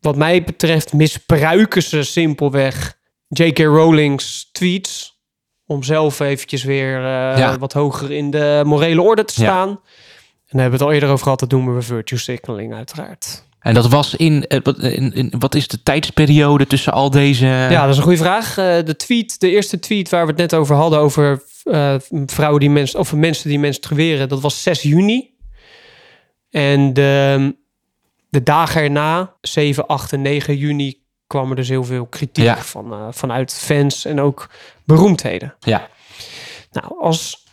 wat 0.00 0.16
mij 0.16 0.44
betreft 0.44 0.92
misbruiken 0.92 1.82
ze 1.82 2.02
simpelweg 2.02 2.98
J.K. 3.28 3.58
Rowling's 3.58 4.48
tweets 4.52 5.20
om 5.66 5.82
zelf 5.82 6.20
eventjes 6.20 6.64
weer 6.64 7.00
uh, 7.00 7.54
wat 7.54 7.72
hoger 7.72 8.12
in 8.12 8.30
de 8.30 8.62
morele 8.64 9.02
orde 9.02 9.24
te 9.24 9.32
staan. 9.32 9.68
En 9.68 9.78
daar 10.56 10.60
hebben 10.60 10.70
we 10.70 10.76
het 10.76 10.86
al 10.86 10.92
eerder 10.92 11.08
over 11.08 11.22
gehad. 11.22 11.40
Dat 11.40 11.50
noemen 11.50 11.74
we 11.74 11.82
virtue 11.82 12.18
signaling 12.18 12.74
uiteraard. 12.74 13.46
En 13.68 13.74
dat 13.74 13.88
was 13.88 14.14
in, 14.14 14.46
eh, 14.46 14.92
in, 14.92 15.12
in, 15.12 15.32
wat 15.38 15.54
is 15.54 15.68
de 15.68 15.82
tijdsperiode 15.82 16.66
tussen 16.66 16.92
al 16.92 17.10
deze... 17.10 17.46
Ja, 17.46 17.82
dat 17.82 17.90
is 17.90 17.96
een 17.96 18.02
goede 18.02 18.18
vraag. 18.18 18.54
De 18.54 18.96
tweet, 18.96 19.40
de 19.40 19.50
eerste 19.50 19.78
tweet 19.78 20.08
waar 20.08 20.22
we 20.22 20.30
het 20.30 20.40
net 20.40 20.54
over 20.54 20.76
hadden, 20.76 20.98
over 20.98 21.42
uh, 21.64 21.94
vrouwen 22.26 22.60
die 22.60 22.70
mensen, 22.70 22.98
of 22.98 23.14
mensen 23.14 23.48
die 23.48 23.58
menstrueren, 23.58 24.28
dat 24.28 24.40
was 24.40 24.62
6 24.62 24.82
juni. 24.82 25.30
En 26.50 26.92
de, 26.92 27.56
de 28.28 28.42
dagen 28.42 28.82
erna, 28.82 29.34
7, 29.40 29.86
8 29.86 30.12
en 30.12 30.22
9 30.22 30.56
juni, 30.56 31.02
kwam 31.26 31.50
er 31.50 31.56
dus 31.56 31.68
heel 31.68 31.84
veel 31.84 32.06
kritiek 32.06 32.56
van, 32.56 32.92
uh, 32.92 33.06
vanuit 33.10 33.54
fans 33.54 34.04
en 34.04 34.20
ook 34.20 34.50
beroemdheden. 34.84 35.54
Ja. 35.60 35.88
Nou, 36.72 37.00
als 37.00 37.46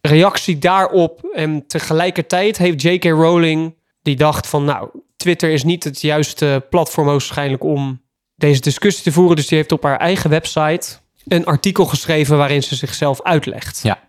reactie 0.00 0.58
daarop 0.58 1.30
en 1.34 1.66
tegelijkertijd 1.66 2.58
heeft 2.58 2.82
J.K. 2.82 3.04
Rowling 3.04 3.74
die 4.02 4.16
dacht 4.16 4.46
van 4.46 4.64
nou, 4.64 4.88
Twitter 5.22 5.50
is 5.50 5.64
niet 5.64 5.84
het 5.84 6.00
juiste 6.00 6.66
platform 6.70 7.06
waarschijnlijk 7.06 7.64
om 7.64 8.02
deze 8.34 8.60
discussie 8.60 9.02
te 9.02 9.12
voeren. 9.12 9.36
Dus 9.36 9.46
die 9.46 9.58
heeft 9.58 9.72
op 9.72 9.82
haar 9.82 9.98
eigen 9.98 10.30
website 10.30 10.88
een 11.26 11.46
artikel 11.46 11.84
geschreven 11.84 12.36
waarin 12.36 12.62
ze 12.62 12.74
zichzelf 12.74 13.22
uitlegt. 13.22 13.80
Ja. 13.82 14.00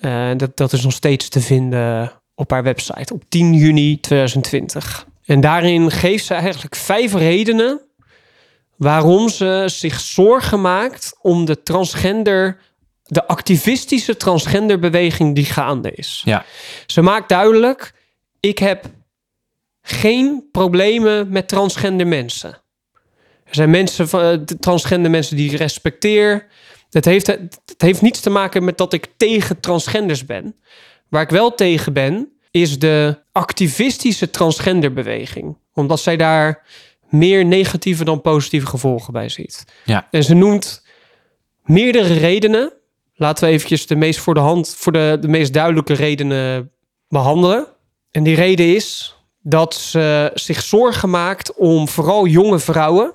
Uh, 0.00 0.36
dat, 0.36 0.56
dat 0.56 0.72
is 0.72 0.82
nog 0.82 0.92
steeds 0.92 1.28
te 1.28 1.40
vinden 1.40 2.12
op 2.34 2.50
haar 2.50 2.62
website 2.62 3.14
op 3.14 3.22
10 3.28 3.54
juni 3.54 4.00
2020. 4.00 5.06
En 5.24 5.40
daarin 5.40 5.90
geeft 5.90 6.24
ze 6.24 6.34
eigenlijk 6.34 6.76
vijf 6.76 7.14
redenen 7.14 7.80
waarom 8.76 9.28
ze 9.28 9.64
zich 9.66 10.00
zorgen 10.00 10.60
maakt 10.60 11.16
om 11.20 11.44
de 11.44 11.62
transgender, 11.62 12.58
de 13.02 13.26
activistische 13.26 14.16
transgenderbeweging 14.16 15.34
die 15.34 15.44
gaande 15.44 15.92
is. 15.92 16.22
Ja. 16.24 16.44
Ze 16.86 17.02
maakt 17.02 17.28
duidelijk: 17.28 17.94
ik 18.40 18.58
heb 18.58 18.84
geen 19.86 20.48
problemen 20.52 21.28
met 21.28 21.48
transgender 21.48 22.06
mensen. 22.06 22.50
Er 23.44 23.54
zijn 23.54 23.70
mensen 23.70 24.08
van 24.08 24.20
eh, 24.20 24.32
transgender 24.38 25.10
mensen 25.10 25.36
die 25.36 25.50
ik 25.50 25.58
respecteer. 25.58 26.46
Het 26.90 27.04
heeft, 27.04 27.26
het 27.26 27.74
heeft 27.76 28.02
niets 28.02 28.20
te 28.20 28.30
maken 28.30 28.64
met 28.64 28.78
dat 28.78 28.92
ik 28.92 29.08
tegen 29.16 29.60
transgenders 29.60 30.24
ben. 30.24 30.56
Waar 31.08 31.22
ik 31.22 31.30
wel 31.30 31.54
tegen 31.54 31.92
ben, 31.92 32.32
is 32.50 32.78
de 32.78 33.22
activistische 33.32 34.30
transgenderbeweging. 34.30 35.58
Omdat 35.72 36.00
zij 36.00 36.16
daar 36.16 36.66
meer 37.08 37.44
negatieve 37.44 38.04
dan 38.04 38.20
positieve 38.20 38.66
gevolgen 38.66 39.12
bij 39.12 39.28
ziet. 39.28 39.64
Ja. 39.84 40.08
En 40.10 40.24
ze 40.24 40.34
noemt 40.34 40.86
meerdere 41.64 42.14
redenen. 42.14 42.72
Laten 43.14 43.44
we 43.44 43.50
eventjes 43.50 43.86
de 43.86 43.96
meest 43.96 44.18
voor 44.20 44.34
de 44.34 44.40
hand, 44.40 44.74
voor 44.76 44.92
de, 44.92 45.16
de 45.20 45.28
meest 45.28 45.52
duidelijke 45.52 45.94
redenen 45.94 46.70
behandelen. 47.08 47.66
En 48.10 48.22
die 48.22 48.34
reden 48.34 48.74
is 48.74 49.16
dat 49.46 49.74
ze 49.74 50.30
zich 50.34 50.62
zorgen 50.62 51.10
maakt 51.10 51.54
om 51.54 51.88
vooral 51.88 52.26
jonge 52.26 52.58
vrouwen 52.58 53.14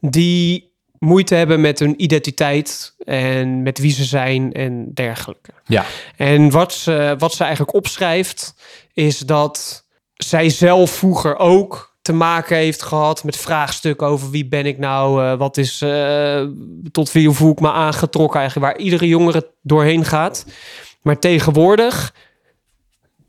die 0.00 0.72
moeite 0.98 1.34
hebben 1.34 1.60
met 1.60 1.78
hun 1.78 2.02
identiteit 2.02 2.94
en 3.04 3.62
met 3.62 3.78
wie 3.78 3.92
ze 3.92 4.04
zijn 4.04 4.52
en 4.52 4.90
dergelijke. 4.94 5.50
Ja. 5.64 5.84
En 6.16 6.50
wat 6.50 6.72
ze, 6.72 7.14
wat 7.18 7.34
ze 7.34 7.42
eigenlijk 7.42 7.74
opschrijft 7.74 8.54
is 8.92 9.18
dat 9.18 9.86
zij 10.14 10.48
zelf 10.48 10.90
vroeger 10.90 11.36
ook 11.36 11.96
te 12.02 12.12
maken 12.12 12.56
heeft 12.56 12.82
gehad 12.82 13.24
met 13.24 13.36
vraagstukken 13.36 14.06
over 14.06 14.30
wie 14.30 14.46
ben 14.46 14.66
ik 14.66 14.78
nou, 14.78 15.24
uh, 15.24 15.38
wat 15.38 15.56
is, 15.56 15.82
uh, 15.82 16.46
tot 16.92 17.12
wie 17.12 17.30
voel 17.30 17.52
ik 17.52 17.60
me 17.60 17.70
aangetrokken 17.70 18.40
eigenlijk, 18.40 18.72
waar 18.72 18.84
iedere 18.84 19.08
jongere 19.08 19.50
doorheen 19.62 20.04
gaat. 20.04 20.46
Maar 21.02 21.18
tegenwoordig, 21.18 22.14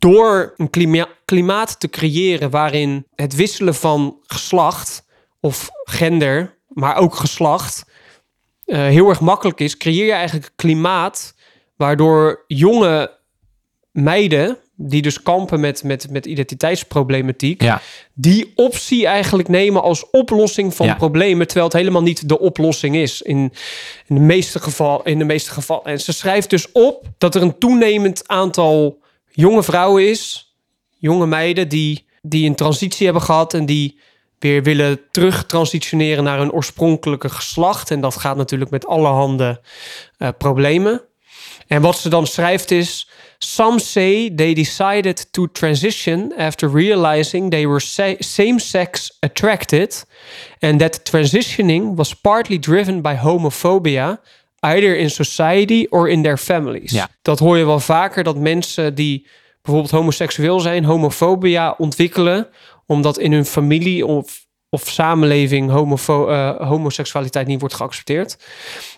door 0.05 0.53
een 0.57 0.69
klima 0.69 1.07
klimaat 1.25 1.79
te 1.79 1.89
creëren 1.89 2.49
waarin 2.49 3.07
het 3.15 3.35
wisselen 3.35 3.75
van 3.75 4.17
geslacht 4.25 5.05
of 5.39 5.69
gender, 5.83 6.57
maar 6.67 6.95
ook 6.95 7.15
geslacht, 7.15 7.85
uh, 8.65 8.77
heel 8.77 9.09
erg 9.09 9.19
makkelijk 9.21 9.59
is, 9.59 9.77
creëer 9.77 10.05
je 10.05 10.11
eigenlijk 10.11 10.45
een 10.45 10.55
klimaat 10.55 11.35
waardoor 11.75 12.43
jonge 12.47 13.17
meiden 13.91 14.57
die 14.75 15.01
dus 15.01 15.21
kampen 15.21 15.59
met, 15.59 15.83
met, 15.83 16.09
met 16.09 16.25
identiteitsproblematiek, 16.25 17.61
ja. 17.61 17.81
die 18.13 18.51
optie 18.55 19.07
eigenlijk 19.07 19.47
nemen 19.47 19.81
als 19.81 20.09
oplossing 20.09 20.75
van 20.75 20.95
problemen, 20.95 21.45
terwijl 21.45 21.67
het 21.67 21.77
helemaal 21.77 22.03
niet 22.03 22.29
de 22.29 22.39
oplossing 22.39 22.95
is 22.95 23.21
in, 23.21 23.53
in 24.07 24.15
de 24.15 24.21
meeste 24.21 24.59
geval, 24.59 25.03
in 25.03 25.17
de 25.17 25.25
meeste 25.25 25.51
gevallen. 25.51 25.85
En 25.85 25.99
ze 25.99 26.13
schrijft 26.13 26.49
dus 26.49 26.71
op 26.71 27.05
dat 27.17 27.35
er 27.35 27.41
een 27.41 27.57
toenemend 27.57 28.27
aantal 28.27 29.03
jonge 29.35 29.63
vrouwen 29.63 30.09
is, 30.09 30.53
jonge 30.97 31.25
meiden 31.25 31.67
die, 31.67 32.05
die 32.21 32.47
een 32.47 32.55
transitie 32.55 33.05
hebben 33.05 33.23
gehad 33.23 33.53
en 33.53 33.65
die 33.65 33.99
weer 34.39 34.63
willen 34.63 34.99
terug 35.11 35.45
transitioneren 35.45 36.23
naar 36.23 36.37
hun 36.37 36.51
oorspronkelijke 36.51 37.29
geslacht. 37.29 37.91
En 37.91 38.01
dat 38.01 38.15
gaat 38.15 38.37
natuurlijk 38.37 38.71
met 38.71 38.85
allerhande 38.85 39.61
uh, 40.17 40.29
problemen. 40.37 41.01
En 41.67 41.81
wat 41.81 41.97
ze 41.97 42.09
dan 42.09 42.27
schrijft 42.27 42.71
is 42.71 43.09
Some 43.37 43.79
say 43.79 44.29
they 44.29 44.53
decided 44.53 45.33
to 45.33 45.47
transition 45.47 46.33
after 46.37 46.69
realizing 46.69 47.51
they 47.51 47.67
were 47.67 47.79
same 48.19 48.59
sex 48.59 49.11
attracted, 49.19 50.05
and 50.59 50.79
that 50.79 51.05
transitioning 51.05 51.95
was 51.95 52.13
partly 52.13 52.59
driven 52.59 53.01
by 53.01 53.15
homophobia, 53.15 54.19
either 54.65 54.97
in 54.97 55.09
society 55.09 55.85
or 55.89 56.09
in 56.09 56.21
their 56.23 56.37
families. 56.37 56.91
Ja. 56.91 57.09
Dat 57.21 57.39
hoor 57.39 57.57
je 57.57 57.65
wel 57.65 57.79
vaker, 57.79 58.23
dat 58.23 58.37
mensen 58.37 58.95
die 58.95 59.27
bijvoorbeeld 59.61 59.93
homoseksueel 59.93 60.59
zijn, 60.59 60.85
homofobia 60.85 61.75
ontwikkelen, 61.77 62.47
omdat 62.85 63.17
in 63.17 63.33
hun 63.33 63.45
familie 63.45 64.05
of 64.05 64.45
of 64.69 64.89
samenleving 64.89 65.71
homofo 65.71 66.29
uh, 66.29 66.67
homoseksualiteit 66.67 67.47
niet 67.47 67.59
wordt 67.59 67.75
geaccepteerd. 67.75 68.37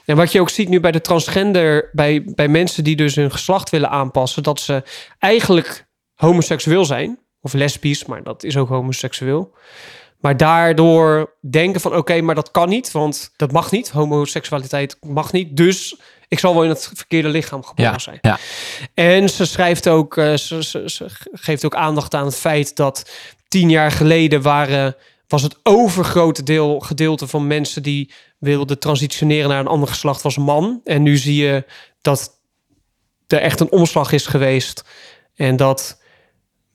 En 0.06 0.16
wat 0.16 0.32
je 0.32 0.42
ook 0.42 0.50
ziet 0.50 0.70
nu 0.70 0.80
bij 0.80 0.92
de 0.92 1.02
transgender, 1.02 1.90
bij, 1.92 2.24
bij 2.36 2.48
mensen 2.48 2.84
die 2.84 2.96
dus 2.96 3.16
hun 3.16 3.32
geslacht 3.32 3.70
willen 3.70 3.90
aanpassen, 3.90 4.44
dat 4.44 4.60
ze 4.60 4.84
eigenlijk 5.20 5.88
homoseksueel 6.14 6.86
zijn, 6.86 7.20
of 7.42 7.54
lesbisch, 7.54 8.06
maar 8.06 8.24
dat 8.24 8.44
is 8.44 8.58
ook 8.58 8.70
homoseksueel. 8.70 9.54
Maar 10.20 10.38
daardoor 10.38 11.34
denken 11.50 11.82
van 11.82 11.96
oké, 11.96 12.22
maar 12.22 12.36
dat 12.36 12.52
kan 12.52 12.70
niet, 12.70 12.92
want 12.92 13.32
dat 13.36 13.52
mag 13.52 13.72
niet. 13.72 13.90
Homoseksualiteit 13.90 14.98
mag 15.02 15.32
niet. 15.32 15.58
Dus 15.58 15.96
ik 16.28 16.40
zal 16.40 16.54
wel 16.54 16.64
in 16.64 16.70
het 16.70 16.92
verkeerde 16.94 17.30
lichaam 17.30 17.64
geboren 17.64 17.92
ja, 17.92 18.00
zijn. 18.00 18.18
Ja. 18.22 18.38
En 18.94 19.30
ze 19.30 19.46
schrijft 19.46 19.88
ook, 19.88 20.14
ze, 20.14 20.64
ze, 20.64 20.90
ze, 20.90 21.06
geeft 21.32 21.66
ook 21.66 21.76
aandacht 21.76 22.14
aan 22.14 22.26
het 22.26 22.36
feit 22.36 22.76
dat 22.76 23.10
tien 23.48 23.70
jaar 23.70 23.92
geleden 23.92 24.42
waren 24.42 24.96
was 25.28 25.42
het 25.42 25.58
overgrote 25.64 26.44
deel, 26.44 26.80
gedeelte 26.80 27.28
van 27.28 27.48
mensen 27.48 27.84
die 27.84 28.12
wilden 28.38 28.80
transitioneren 28.80 29.50
naar 29.50 29.60
een 29.60 29.68
ander 29.68 29.88
geslacht 29.88 30.22
was 30.22 30.38
man. 30.38 30.82
En 30.84 31.02
nu 31.04 31.18
zie 31.18 31.44
je 31.44 31.66
dat 32.02 32.32
er 33.28 33.40
echt 33.42 33.60
een 33.60 33.72
omslag 33.72 34.12
is 34.12 34.26
geweest. 34.26 34.84
En 35.36 35.56
dat 35.56 36.02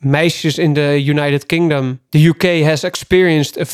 meisjes 0.04 0.58
in 0.58 0.72
de 0.72 1.02
United 1.04 1.46
Kingdom, 1.46 2.00
de 2.08 2.26
UK 2.26 2.62
has 2.64 2.82
experienced 2.82 3.58
a 3.58 3.64
4400% 3.64 3.68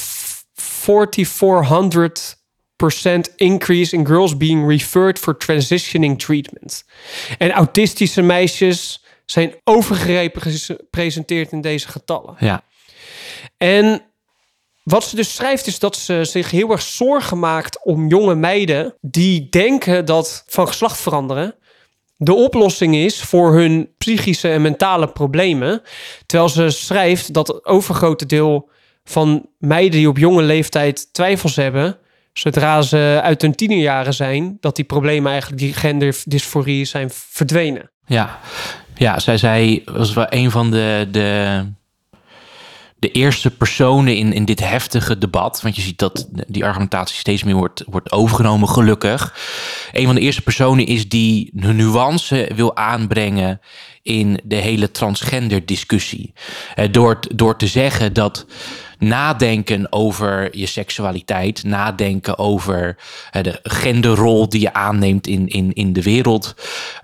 increase 3.36 3.96
in 3.96 4.06
girls 4.06 4.36
being 4.36 4.68
referred 4.68 5.18
for 5.18 5.36
transitioning 5.36 6.18
treatment. 6.18 6.84
En 7.38 7.50
autistische 7.50 8.22
meisjes 8.22 9.04
zijn 9.26 9.54
overgepresenteerd 9.64 11.52
in 11.52 11.60
deze 11.60 11.88
getallen. 11.88 12.36
Ja. 12.38 12.62
En 13.56 14.02
wat 14.82 15.04
ze 15.04 15.16
dus 15.16 15.34
schrijft 15.34 15.66
is 15.66 15.78
dat 15.78 15.96
ze 15.96 16.24
zich 16.24 16.50
heel 16.50 16.70
erg 16.70 16.82
zorgen 16.82 17.38
maakt 17.38 17.84
om 17.84 18.08
jonge 18.08 18.34
meiden 18.34 18.94
die 19.00 19.48
denken 19.48 20.04
dat 20.04 20.44
van 20.46 20.66
geslacht 20.66 21.00
veranderen 21.00 21.54
de 22.20 22.34
oplossing 22.34 22.96
is 22.96 23.20
voor 23.20 23.54
hun 23.54 23.88
psychische 23.98 24.48
en 24.48 24.62
mentale 24.62 25.08
problemen. 25.08 25.82
Terwijl 26.26 26.50
ze 26.50 26.70
schrijft 26.70 27.34
dat 27.34 27.48
het 27.48 27.64
overgrote 27.64 28.26
deel 28.26 28.70
van 29.04 29.46
meiden 29.58 29.98
die 29.98 30.08
op 30.08 30.18
jonge 30.18 30.42
leeftijd 30.42 31.12
twijfels 31.12 31.56
hebben, 31.56 31.96
zodra 32.32 32.82
ze 32.82 33.20
uit 33.22 33.42
hun 33.42 33.54
tienerjaren 33.54 34.14
zijn, 34.14 34.56
dat 34.60 34.76
die 34.76 34.84
problemen 34.84 35.30
eigenlijk, 35.30 35.60
die 35.60 35.72
genderdysforie, 35.72 36.84
zijn 36.84 37.10
verdwenen. 37.12 37.90
Ja, 38.06 38.38
ja 38.94 39.18
zij 39.18 39.36
zei, 39.36 39.82
was 39.84 40.12
wel 40.12 40.26
een 40.28 40.50
van 40.50 40.70
de, 40.70 41.08
de 41.10 41.64
de 42.98 43.10
eerste 43.10 43.50
personen 43.50 44.16
in, 44.16 44.32
in 44.32 44.44
dit 44.44 44.60
heftige 44.60 45.18
debat. 45.18 45.60
Want 45.62 45.76
je 45.76 45.82
ziet 45.82 45.98
dat 45.98 46.28
die 46.46 46.64
argumentatie 46.64 47.18
steeds 47.18 47.42
meer 47.42 47.54
wordt, 47.54 47.82
wordt 47.86 48.12
overgenomen, 48.12 48.68
gelukkig. 48.68 49.34
Een 49.92 50.06
van 50.06 50.14
de 50.14 50.20
eerste 50.20 50.42
personen 50.42 50.86
is 50.86 51.08
die 51.08 51.50
de 51.52 51.72
nuance 51.72 52.50
wil 52.54 52.76
aanbrengen 52.76 53.60
in 54.02 54.40
de 54.44 54.54
hele 54.54 54.90
transgender 54.90 55.66
discussie. 55.66 56.32
Eh, 56.74 56.92
door, 56.92 57.18
door 57.34 57.56
te 57.56 57.66
zeggen 57.66 58.12
dat 58.12 58.46
nadenken 58.98 59.92
over 59.92 60.58
je 60.58 60.66
seksualiteit, 60.66 61.64
nadenken 61.64 62.38
over 62.38 62.96
uh, 63.36 63.42
de 63.42 63.60
genderrol 63.62 64.48
die 64.48 64.60
je 64.60 64.72
aanneemt 64.72 65.26
in, 65.26 65.46
in, 65.46 65.72
in 65.72 65.92
de 65.92 66.02
wereld. 66.02 66.54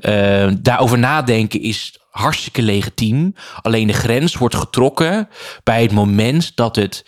Uh, 0.00 0.48
daarover 0.60 0.98
nadenken 0.98 1.60
is 1.60 1.98
hartstikke 2.10 2.62
legitiem. 2.62 3.34
Alleen 3.62 3.86
de 3.86 3.92
grens 3.92 4.34
wordt 4.34 4.54
getrokken 4.54 5.28
bij 5.62 5.82
het 5.82 5.92
moment 5.92 6.56
dat 6.56 6.76
het 6.76 7.04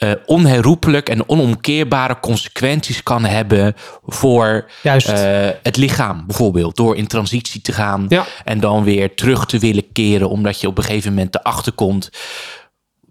uh, 0.00 0.10
onherroepelijk 0.26 1.08
en 1.08 1.28
onomkeerbare 1.28 2.20
consequenties 2.20 3.02
kan 3.02 3.24
hebben 3.24 3.74
voor 4.06 4.70
uh, 4.82 5.48
het 5.62 5.76
lichaam, 5.76 6.26
bijvoorbeeld. 6.26 6.76
Door 6.76 6.96
in 6.96 7.06
transitie 7.06 7.60
te 7.60 7.72
gaan 7.72 8.06
ja. 8.08 8.26
en 8.44 8.60
dan 8.60 8.84
weer 8.84 9.14
terug 9.14 9.46
te 9.46 9.58
willen 9.58 9.92
keren, 9.92 10.28
omdat 10.28 10.60
je 10.60 10.66
op 10.66 10.78
een 10.78 10.84
gegeven 10.84 11.14
moment 11.14 11.34
erachter 11.34 11.72
komt. 11.72 12.10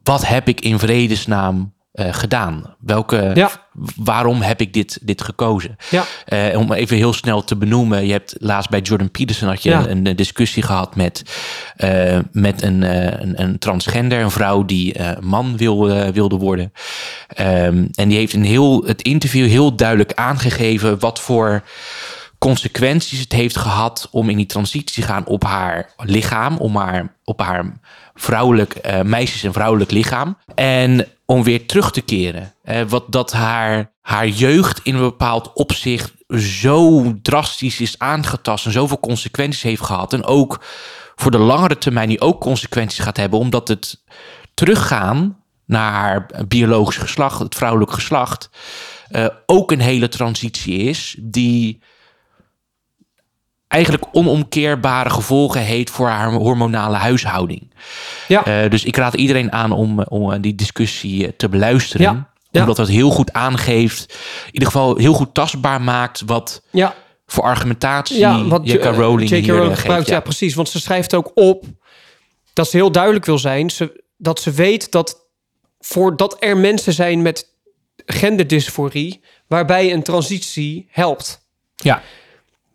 Wat 0.10 0.28
heb 0.28 0.48
ik 0.48 0.62
in 0.62 0.80
vredesnaam 0.80 1.74
uh, 1.94 2.14
gedaan? 2.14 2.76
Welke, 2.80 3.32
ja. 3.34 3.52
Waarom 3.96 4.42
heb 4.42 4.62
ik 4.62 4.74
dit, 4.74 5.00
dit 5.02 5.22
gekozen? 5.22 5.76
Ja. 5.90 6.04
Uh, 6.52 6.58
om 6.58 6.74
even 6.74 6.98
heel 6.98 7.14
snel 7.14 7.44
te 7.44 7.56
benoemen. 7.56 8.06
Je 8.06 8.12
hebt 8.12 8.36
laatst 8.38 8.70
bij 8.70 8.80
Jordan 8.80 9.12
Peterson 9.12 9.48
had 9.48 9.64
je 9.64 9.72
een, 9.72 10.06
een, 10.06 10.16
discussie 10.16 10.64
gehad 10.64 10.96
met, 10.96 11.24
uh, 11.78 12.20
met 12.32 12.62
een, 12.62 12.82
een, 13.22 13.42
een, 13.42 13.60
transgender, 13.60 14.22
een 14.22 14.32
vrouw 14.32 14.66
die 14.66 14.96
man 15.20 15.58
wil, 15.58 16.12
wilde 16.12 16.36
worden. 16.36 16.74
Um, 17.40 17.90
en 17.94 18.10
die 18.10 18.18
heeft 18.18 18.34
in 18.34 18.44
heel 18.44 18.84
het 18.86 19.02
interview 19.02 19.48
heel 19.48 19.76
duidelijk 19.76 20.14
aangegeven 20.14 21.00
wat 21.00 21.20
voor 21.20 21.64
consequenties 22.40 23.20
het 23.20 23.32
heeft 23.32 23.58
gehad 23.58 24.08
om 24.12 24.30
in 24.30 24.38
die 24.38 24.46
transitie 24.46 25.02
te 25.02 25.08
gaan 25.08 25.26
op 25.26 25.44
haar 25.44 25.94
lichaam, 25.98 26.58
om 26.58 26.76
haar, 26.76 27.16
op 27.24 27.42
haar 27.42 27.80
vrouwelijk, 28.14 28.76
uh, 28.86 29.02
meisjes- 29.02 29.44
en 29.44 29.54
vrouwelijk 29.54 29.92
lichaam. 29.92 30.38
En 30.56 31.08
om 31.26 31.44
weer 31.44 31.66
terug 31.66 31.92
te 31.92 32.02
keren. 32.02 32.54
Wat 32.88 33.12
dat 33.12 33.32
haar, 33.32 33.92
haar 34.02 34.28
jeugd 34.28 34.80
in 34.84 34.96
een 34.96 35.02
bepaald 35.02 35.54
opzicht 35.54 36.14
zo 36.38 37.14
drastisch 37.22 37.80
is 37.80 38.00
aangetast 38.00 38.66
en 38.66 38.72
zoveel 38.72 39.00
consequenties 39.00 39.62
heeft 39.62 39.82
gehad. 39.82 40.14
En 40.14 40.26
ook 40.26 40.64
voor 41.16 41.32
de 41.32 41.38
langere 41.38 41.78
termijn 41.78 42.10
die 42.10 42.22
ook 42.22 42.42
consequenties 42.42 43.00
gaat 43.00 43.18
hebben, 43.18 43.40
omdat 43.40 43.68
het 43.68 44.04
teruggaan 44.54 45.38
naar 45.66 45.92
haar 45.92 46.30
biologisch 46.48 46.98
geslacht, 46.98 47.40
het 47.40 47.56
vrouwelijk 47.56 47.92
geslacht, 47.92 48.50
uh, 49.12 49.28
ook 49.46 49.72
een 49.72 49.80
hele 49.80 50.08
transitie 50.08 50.78
is 50.78 51.16
die 51.20 51.82
eigenlijk 53.70 54.06
onomkeerbare 54.12 55.10
gevolgen 55.10 55.62
heeft 55.62 55.90
voor 55.90 56.08
haar 56.08 56.32
hormonale 56.32 56.96
huishouding. 56.96 57.74
Ja. 58.28 58.64
Uh, 58.64 58.70
dus 58.70 58.84
ik 58.84 58.96
raad 58.96 59.14
iedereen 59.14 59.52
aan 59.52 59.72
om, 59.72 60.02
om 60.02 60.42
die 60.42 60.56
discussie 60.56 61.26
eh, 61.26 61.32
te 61.38 61.50
beluisteren. 61.50 62.06
Ja. 62.06 62.30
Ja. 62.52 62.62
Omdat 62.62 62.78
het 62.78 62.88
heel 62.88 63.10
goed 63.10 63.34
aangeeft, 63.34 64.14
in 64.46 64.52
ieder 64.52 64.68
geval 64.68 64.98
heel 64.98 65.14
goed 65.14 65.34
tastbaar 65.34 65.82
maakt 65.82 66.22
wat 66.26 66.62
ja. 66.70 66.96
voor 67.26 67.44
argumentatie 67.44 68.18
ja, 68.18 68.44
wat 68.44 68.62
J.K. 68.64 68.84
Rowling, 68.84 69.30
J.K. 69.30 69.48
Rowling 69.48 69.80
gebruikt. 69.80 70.08
Ja. 70.08 70.20
precies. 70.20 70.56
Want 70.56 70.70
ze 70.70 70.80
schrijft 70.80 71.14
ook 71.14 71.32
op 71.34 71.66
dat 72.54 72.70
ze 72.70 72.78
heel 72.78 72.92
duidelijk 72.92 73.26
wil 73.26 73.38
zijn, 73.38 73.70
ze, 73.70 74.04
dat 74.18 74.40
ze 74.40 74.52
weet 74.52 74.92
dat 74.92 75.28
voordat 75.80 76.38
er 76.40 76.58
mensen 76.58 76.94
zijn 76.94 77.22
met 77.22 77.56
genderdysforie, 78.06 79.22
waarbij 79.48 79.94
een 79.94 80.04
transitie 80.04 80.88
helpt. 80.90 81.48
Ja. 81.76 82.02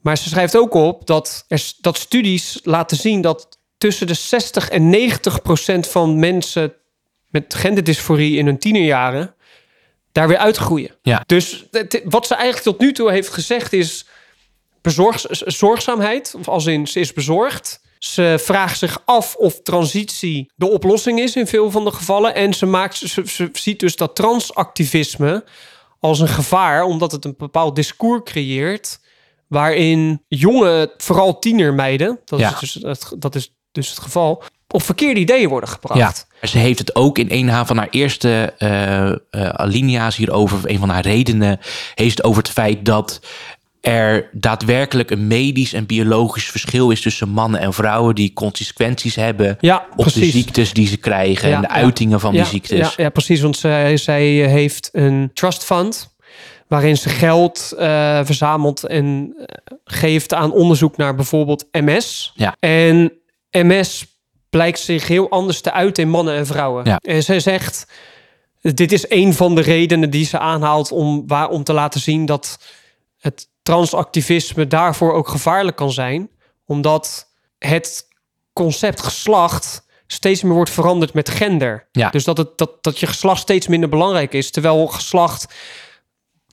Maar 0.04 0.18
ze 0.18 0.28
schrijft 0.28 0.56
ook 0.56 0.74
op 0.74 1.06
dat, 1.06 1.44
er, 1.48 1.72
dat 1.80 1.98
studies 1.98 2.60
laten 2.62 2.96
zien 2.96 3.20
dat 3.20 3.58
tussen 3.78 4.06
de 4.06 4.14
60 4.14 4.68
en 4.68 4.90
90 4.90 5.42
procent 5.42 5.86
van 5.86 6.18
mensen 6.18 6.74
met 7.28 7.54
genderdysforie 7.54 8.36
in 8.36 8.46
hun 8.46 8.58
tienerjaren 8.58 9.34
daar 10.12 10.28
weer 10.28 10.36
uitgroeien. 10.36 10.96
Ja. 11.02 11.22
Dus 11.26 11.64
wat 12.04 12.26
ze 12.26 12.34
eigenlijk 12.34 12.64
tot 12.64 12.80
nu 12.80 12.92
toe 12.92 13.10
heeft 13.10 13.28
gezegd 13.28 13.72
is 13.72 14.06
bezorg, 14.82 15.24
zorgzaamheid, 15.44 16.34
of 16.38 16.48
als 16.48 16.66
in 16.66 16.86
ze 16.86 17.00
is 17.00 17.12
bezorgd. 17.12 17.80
Ze 17.98 18.36
vraagt 18.38 18.78
zich 18.78 19.02
af 19.04 19.34
of 19.34 19.62
transitie 19.62 20.50
de 20.56 20.70
oplossing 20.70 21.20
is 21.20 21.36
in 21.36 21.46
veel 21.46 21.70
van 21.70 21.84
de 21.84 21.90
gevallen. 21.90 22.34
En 22.34 22.54
ze, 22.54 22.66
maakt, 22.66 22.96
ze, 22.96 23.22
ze 23.26 23.48
ziet 23.52 23.80
dus 23.80 23.96
dat 23.96 24.16
transactivisme 24.16 25.44
als 26.00 26.20
een 26.20 26.28
gevaar, 26.28 26.82
omdat 26.82 27.12
het 27.12 27.24
een 27.24 27.34
bepaald 27.38 27.76
discours 27.76 28.22
creëert 28.24 29.02
waarin 29.48 30.22
jonge, 30.28 30.94
vooral 30.96 31.38
tienermeiden, 31.38 32.20
dat, 32.24 32.38
ja. 32.38 32.59
is 32.61 32.72
dus 32.72 32.83
het, 32.83 33.14
dat 33.18 33.35
is 33.35 33.52
dus 33.72 33.88
het 33.88 33.98
geval, 33.98 34.42
op 34.68 34.83
verkeerde 34.83 35.20
ideeën 35.20 35.48
worden 35.48 35.68
gebracht. 35.68 36.26
Ja, 36.40 36.46
ze 36.46 36.59
heeft 36.59 36.78
het 36.78 36.94
ook 36.94 37.18
in 37.18 37.26
een 37.30 37.66
van 37.66 37.76
haar 37.76 37.88
eerste 37.90 38.54
uh, 38.59 39.09
uh, 39.09 39.48
alinea's 39.48 40.16
hierover, 40.16 40.59
een 40.64 40.78
van 40.78 40.88
haar 40.88 41.02
redenen, 41.02 41.61
heeft 41.94 42.16
het 42.16 42.26
over 42.26 42.42
het 42.42 42.52
feit 42.52 42.85
dat 42.85 43.20
er 43.80 44.28
daadwerkelijk 44.33 45.11
een 45.11 45.26
medisch 45.26 45.72
en 45.72 45.87
biologisch 45.87 46.50
verschil 46.50 46.90
is 46.90 47.00
tussen 47.00 47.28
mannen 47.28 47.61
en 47.61 47.72
vrouwen 47.72 48.14
die 48.14 48.33
consequenties 48.33 49.14
hebben 49.14 49.57
ja, 49.61 49.87
op 49.96 50.12
de 50.12 50.24
ziektes 50.24 50.72
die 50.72 50.87
ze 50.87 50.96
krijgen 50.96 51.48
ja, 51.48 51.54
en 51.54 51.61
de 51.61 51.68
uitingen 51.68 52.20
van 52.20 52.33
die 52.33 52.44
ziektes. 52.44 52.78
Ja, 52.78 52.92
ja, 53.04 53.09
precies, 53.09 53.40
want 53.40 53.57
zij, 53.57 53.96
zij 53.96 54.26
heeft 54.26 54.88
een 54.92 55.30
trust 55.35 55.64
fund 55.64 56.13
waarin 56.68 56.96
ze 56.96 57.09
geld 57.09 57.72
uh, 57.79 58.20
verzamelt 58.24 58.85
en 58.85 59.35
eh, 59.37 59.77
geeft 59.85 60.35
aan 60.35 60.53
onderzoek 60.53 60.96
naar 60.96 61.14
bijvoorbeeld 61.14 61.66
MS. 61.70 62.33
Ja. 62.35 62.57
En 62.59 63.12
MS 63.50 64.07
blijkt 64.50 64.79
zich 64.79 65.09
heel 65.09 65.31
anders 65.31 65.61
te 65.61 65.72
uiten 65.72 66.03
in 66.03 66.11
mannen 66.11 66.35
en 66.35 66.46
vrouwen. 66.46 66.85
Ja. 66.85 66.98
En 67.03 67.22
zij 67.22 67.40
zegt, 67.40 67.87
dit 68.61 68.92
is 68.92 69.11
een 69.11 69.35
van 69.35 69.55
de 69.55 69.61
redenen 69.61 70.11
die 70.11 70.24
ze 70.24 70.38
aanhaalt 70.38 70.92
om, 70.92 71.24
waar, 71.27 71.48
om 71.48 71.64
te 71.64 71.72
laten 71.72 72.00
zien 72.00 72.27
dat 72.27 72.59
het 73.18 73.48
transactivisme 73.62 74.66
daarvoor 74.66 75.12
ook 75.12 75.29
gevaarlijk 75.29 75.77
kan 75.77 75.92
zijn. 75.92 76.31
Omdat 76.66 77.29
het 77.59 78.09
concept 78.53 79.03
geslacht 79.03 79.87
steeds 80.07 80.42
meer 80.42 80.55
wordt 80.55 80.70
veranderd 80.70 81.12
met 81.12 81.31
gender. 81.31 81.88
Ja. 81.92 82.11
Dus 82.11 82.24
dat, 82.24 82.37
het, 82.37 82.59
dat, 82.59 82.83
dat 82.83 82.98
je 82.98 83.07
geslacht 83.07 83.40
steeds 83.40 83.66
minder 83.66 83.88
belangrijk 83.88 84.33
is. 84.33 84.50
Terwijl 84.50 84.87
geslacht 84.87 85.55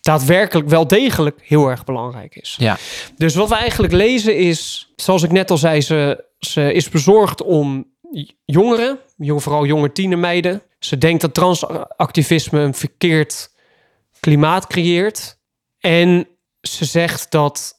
daadwerkelijk 0.01 0.69
wel 0.69 0.87
degelijk 0.87 1.39
heel 1.43 1.67
erg 1.67 1.83
belangrijk 1.83 2.35
is. 2.35 2.55
Ja. 2.59 2.77
Dus 3.17 3.35
wat 3.35 3.49
we 3.49 3.55
eigenlijk 3.55 3.93
lezen 3.93 4.37
is, 4.37 4.91
zoals 4.95 5.23
ik 5.23 5.31
net 5.31 5.51
al 5.51 5.57
zei, 5.57 5.81
ze, 5.81 6.25
ze 6.39 6.73
is 6.73 6.89
bezorgd 6.89 7.43
om 7.43 7.85
jongeren, 8.45 8.99
vooral 9.17 9.65
jonge 9.65 9.91
tienermeiden. 9.91 10.61
Ze 10.79 10.97
denkt 10.97 11.21
dat 11.21 11.33
transactivisme 11.33 12.59
een 12.59 12.73
verkeerd 12.73 13.51
klimaat 14.19 14.67
creëert. 14.67 15.39
En 15.79 16.27
ze 16.61 16.85
zegt 16.85 17.31
dat 17.31 17.73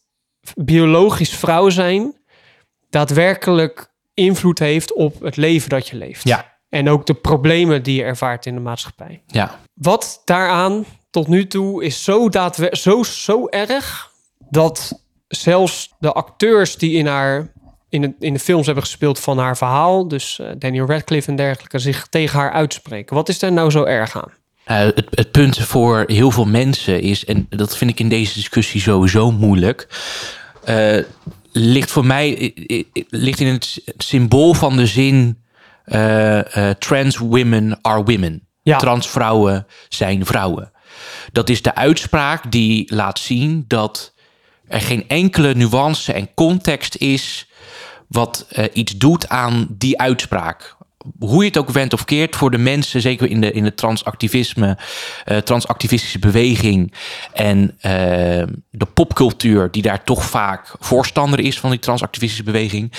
biologisch 0.55 1.35
vrouw 1.35 1.69
zijn 1.69 2.17
daadwerkelijk 2.91 3.93
invloed 4.15 4.59
heeft 4.59 4.93
op 4.93 5.21
het 5.21 5.37
leven 5.37 5.69
dat 5.69 5.89
je 5.89 5.97
leeft. 5.97 6.29
Ja. 6.29 6.59
En 6.69 6.89
ook 6.89 7.07
de 7.07 7.15
problemen 7.15 7.83
die 7.83 7.97
je 7.97 8.03
ervaart 8.03 8.47
in 8.47 8.55
de 8.55 8.61
maatschappij. 8.61 9.23
Ja. 9.27 9.61
Wat 9.75 10.23
daaraan 10.25 10.85
tot 11.13 11.29
nu 11.29 11.47
toe 11.47 11.85
is 11.85 12.05
zo, 12.05 12.29
zo, 12.71 13.03
zo 13.03 13.47
erg 13.49 14.11
dat 14.51 15.03
zelfs 15.29 15.91
de 15.99 16.13
acteurs 16.13 16.77
die 16.77 16.93
in, 16.93 17.07
haar, 17.07 17.53
in, 17.89 18.01
de, 18.01 18.15
in 18.19 18.33
de 18.33 18.39
films 18.39 18.67
hebben 18.67 18.85
gespeeld 18.85 19.21
van 19.21 19.39
haar 19.39 19.57
verhaal, 19.57 20.09
dus 20.09 20.39
uh, 20.41 20.49
Daniel 20.59 20.87
Radcliffe 20.87 21.31
en 21.31 21.37
dergelijke, 21.37 21.79
zich 21.79 22.07
tegen 22.07 22.39
haar 22.39 22.53
uitspreken. 22.53 23.17
Wat 23.17 23.29
is 23.29 23.39
daar 23.39 23.53
nou 23.53 23.71
zo 23.71 23.85
erg 23.85 24.17
aan? 24.17 24.31
Uh, 24.67 24.95
het, 24.95 25.07
het, 25.11 25.31
punt 25.31 25.59
voor 25.59 26.05
heel 26.07 26.31
veel 26.31 26.45
mensen 26.45 27.01
is, 27.01 27.25
en 27.25 27.47
dat 27.49 27.77
vind 27.77 27.91
ik 27.91 28.01
in 28.01 28.09
deze 28.09 28.35
discussie 28.35 28.81
sowieso 28.81 29.31
moeilijk, 29.31 29.89
uh, 30.69 30.99
ligt 31.53 31.91
voor 31.91 32.07
mij 32.07 32.55
ligt 33.09 33.41
in 33.41 33.47
het 33.47 33.83
symbool 33.97 34.55
van 34.55 34.77
de 34.77 34.87
zin 34.87 35.41
trans 36.79 37.17
women 37.17 37.79
are 37.83 38.03
women. 38.03 38.47
Ja. 38.63 38.79
Transvrouwen 38.79 39.67
zijn 39.89 40.27
vrouwen. 40.27 40.72
Dat 41.33 41.49
is 41.49 41.63
de 41.63 41.75
uitspraak 41.75 42.53
die 42.53 42.95
laat 42.95 43.19
zien 43.19 43.65
dat 43.69 44.13
er 44.69 44.81
geen 44.81 45.09
enkele 45.09 45.55
nuance 45.55 46.13
en 46.13 46.35
context 46.35 46.97
is 46.97 47.47
wat 48.09 48.47
eh, 48.49 48.65
iets 48.73 48.97
doet 48.97 49.29
aan 49.29 49.67
die 49.71 50.01
uitspraak. 50.01 50.77
Hoe 51.19 51.41
je 51.41 51.49
het 51.49 51.59
ook 51.59 51.71
went 51.71 51.93
of 51.93 52.05
keert 52.05 52.37
voor 52.37 52.51
de 52.51 52.59
mensen, 52.59 53.01
zeker 53.01 53.31
in 53.31 53.41
de, 53.41 53.53
in 53.53 53.65
de 53.65 53.75
transactivisme, 53.75 54.79
eh, 55.25 55.37
transactivistische 55.37 56.19
beweging 56.19 56.95
en 57.33 57.75
eh, 57.81 57.93
de 58.71 58.87
popcultuur, 58.95 59.71
die 59.71 59.83
daar 59.83 60.05
toch 60.05 60.25
vaak 60.25 60.75
voorstander 60.79 61.41
is 61.41 61.59
van 61.61 61.71
die 61.71 61.79
transactivistische 61.79 62.45
beweging, 62.45 62.93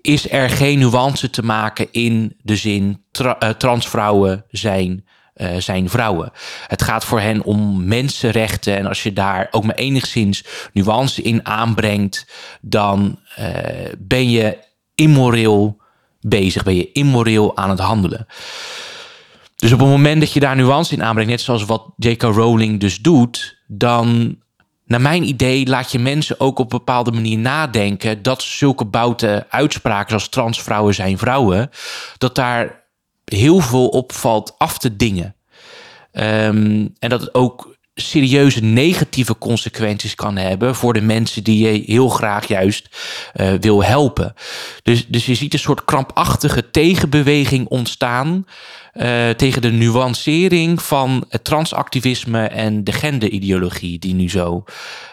is 0.00 0.30
er 0.30 0.50
geen 0.50 0.78
nuance 0.78 1.30
te 1.30 1.44
maken 1.44 1.88
in 1.90 2.36
de 2.42 2.56
zin 2.56 3.02
tra- 3.10 3.54
transvrouwen 3.54 4.44
zijn 4.50 5.04
eh, 5.38 5.56
zijn 5.58 5.88
vrouwen. 5.88 6.32
Het 6.66 6.82
gaat 6.82 7.04
voor 7.04 7.20
hen 7.20 7.42
om 7.42 7.86
mensenrechten. 7.86 8.76
En 8.76 8.86
als 8.86 9.02
je 9.02 9.12
daar 9.12 9.48
ook 9.50 9.64
maar 9.64 9.74
enigszins 9.74 10.44
nuance 10.72 11.22
in 11.22 11.46
aanbrengt, 11.46 12.26
dan 12.60 13.18
eh, 13.34 13.48
ben 13.98 14.30
je 14.30 14.58
immoreel 14.94 15.76
bezig, 16.20 16.62
ben 16.62 16.76
je 16.76 16.92
immoreel 16.92 17.56
aan 17.56 17.70
het 17.70 17.78
handelen. 17.78 18.26
Dus 19.56 19.72
op 19.72 19.78
het 19.78 19.88
moment 19.88 20.20
dat 20.20 20.32
je 20.32 20.40
daar 20.40 20.56
nuance 20.56 20.94
in 20.94 21.02
aanbrengt, 21.02 21.30
net 21.30 21.40
zoals 21.40 21.64
wat 21.64 21.84
J.K. 21.96 22.22
Rowling 22.22 22.80
dus 22.80 22.98
doet, 22.98 23.58
dan, 23.66 24.36
naar 24.84 25.00
mijn 25.00 25.22
idee, 25.22 25.66
laat 25.66 25.92
je 25.92 25.98
mensen 25.98 26.40
ook 26.40 26.58
op 26.58 26.72
een 26.72 26.78
bepaalde 26.78 27.12
manier 27.12 27.38
nadenken 27.38 28.22
dat 28.22 28.42
zulke 28.42 28.84
boute 28.84 29.46
uitspraken 29.48 30.08
zoals 30.08 30.28
transvrouwen 30.28 30.94
zijn 30.94 31.18
vrouwen, 31.18 31.70
dat 32.18 32.34
daar 32.34 32.77
heel 33.28 33.60
veel 33.60 33.88
op 33.88 34.12
valt 34.12 34.54
af 34.58 34.78
te 34.78 34.96
dingen. 34.96 35.36
Ehm, 36.12 36.86
en 36.98 37.08
dat 37.08 37.20
het 37.20 37.34
ook 37.34 37.78
serieuze 38.00 38.60
negatieve 38.60 39.38
consequenties 39.38 40.14
kan 40.14 40.36
hebben 40.36 40.74
voor 40.74 40.92
de 40.92 41.00
mensen 41.00 41.44
die 41.44 41.66
je 41.66 41.82
heel 41.86 42.08
graag 42.08 42.48
juist 42.48 42.88
eh, 43.32 43.52
wil 43.60 43.84
helpen. 43.84 44.34
Dus, 44.82 45.06
dus 45.06 45.26
je 45.26 45.34
ziet 45.34 45.52
een 45.52 45.58
soort 45.58 45.84
krampachtige 45.84 46.70
tegenbeweging 46.70 47.66
ontstaan 47.68 48.46
eh, 48.92 49.30
tegen 49.30 49.62
de 49.62 49.70
nuancering 49.70 50.82
van 50.82 51.24
het 51.28 51.44
transactivisme 51.44 52.46
en 52.46 52.84
de 52.84 52.92
genderideologie 52.92 53.98
die 53.98 54.14
nu 54.14 54.30
zo, 54.30 54.64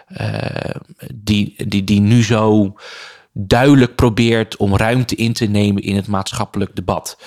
eh, 0.07 0.75
die, 1.13 1.53
die, 1.67 1.83
die 1.83 2.01
nu 2.01 2.23
zo 2.23 2.75
duidelijk 3.37 3.95
probeert 3.95 4.57
om 4.57 4.77
ruimte 4.77 5.15
in 5.15 5.33
te 5.33 5.45
nemen 5.45 5.83
in 5.83 5.95
het 5.95 6.07
maatschappelijk 6.07 6.75
debat. 6.75 7.17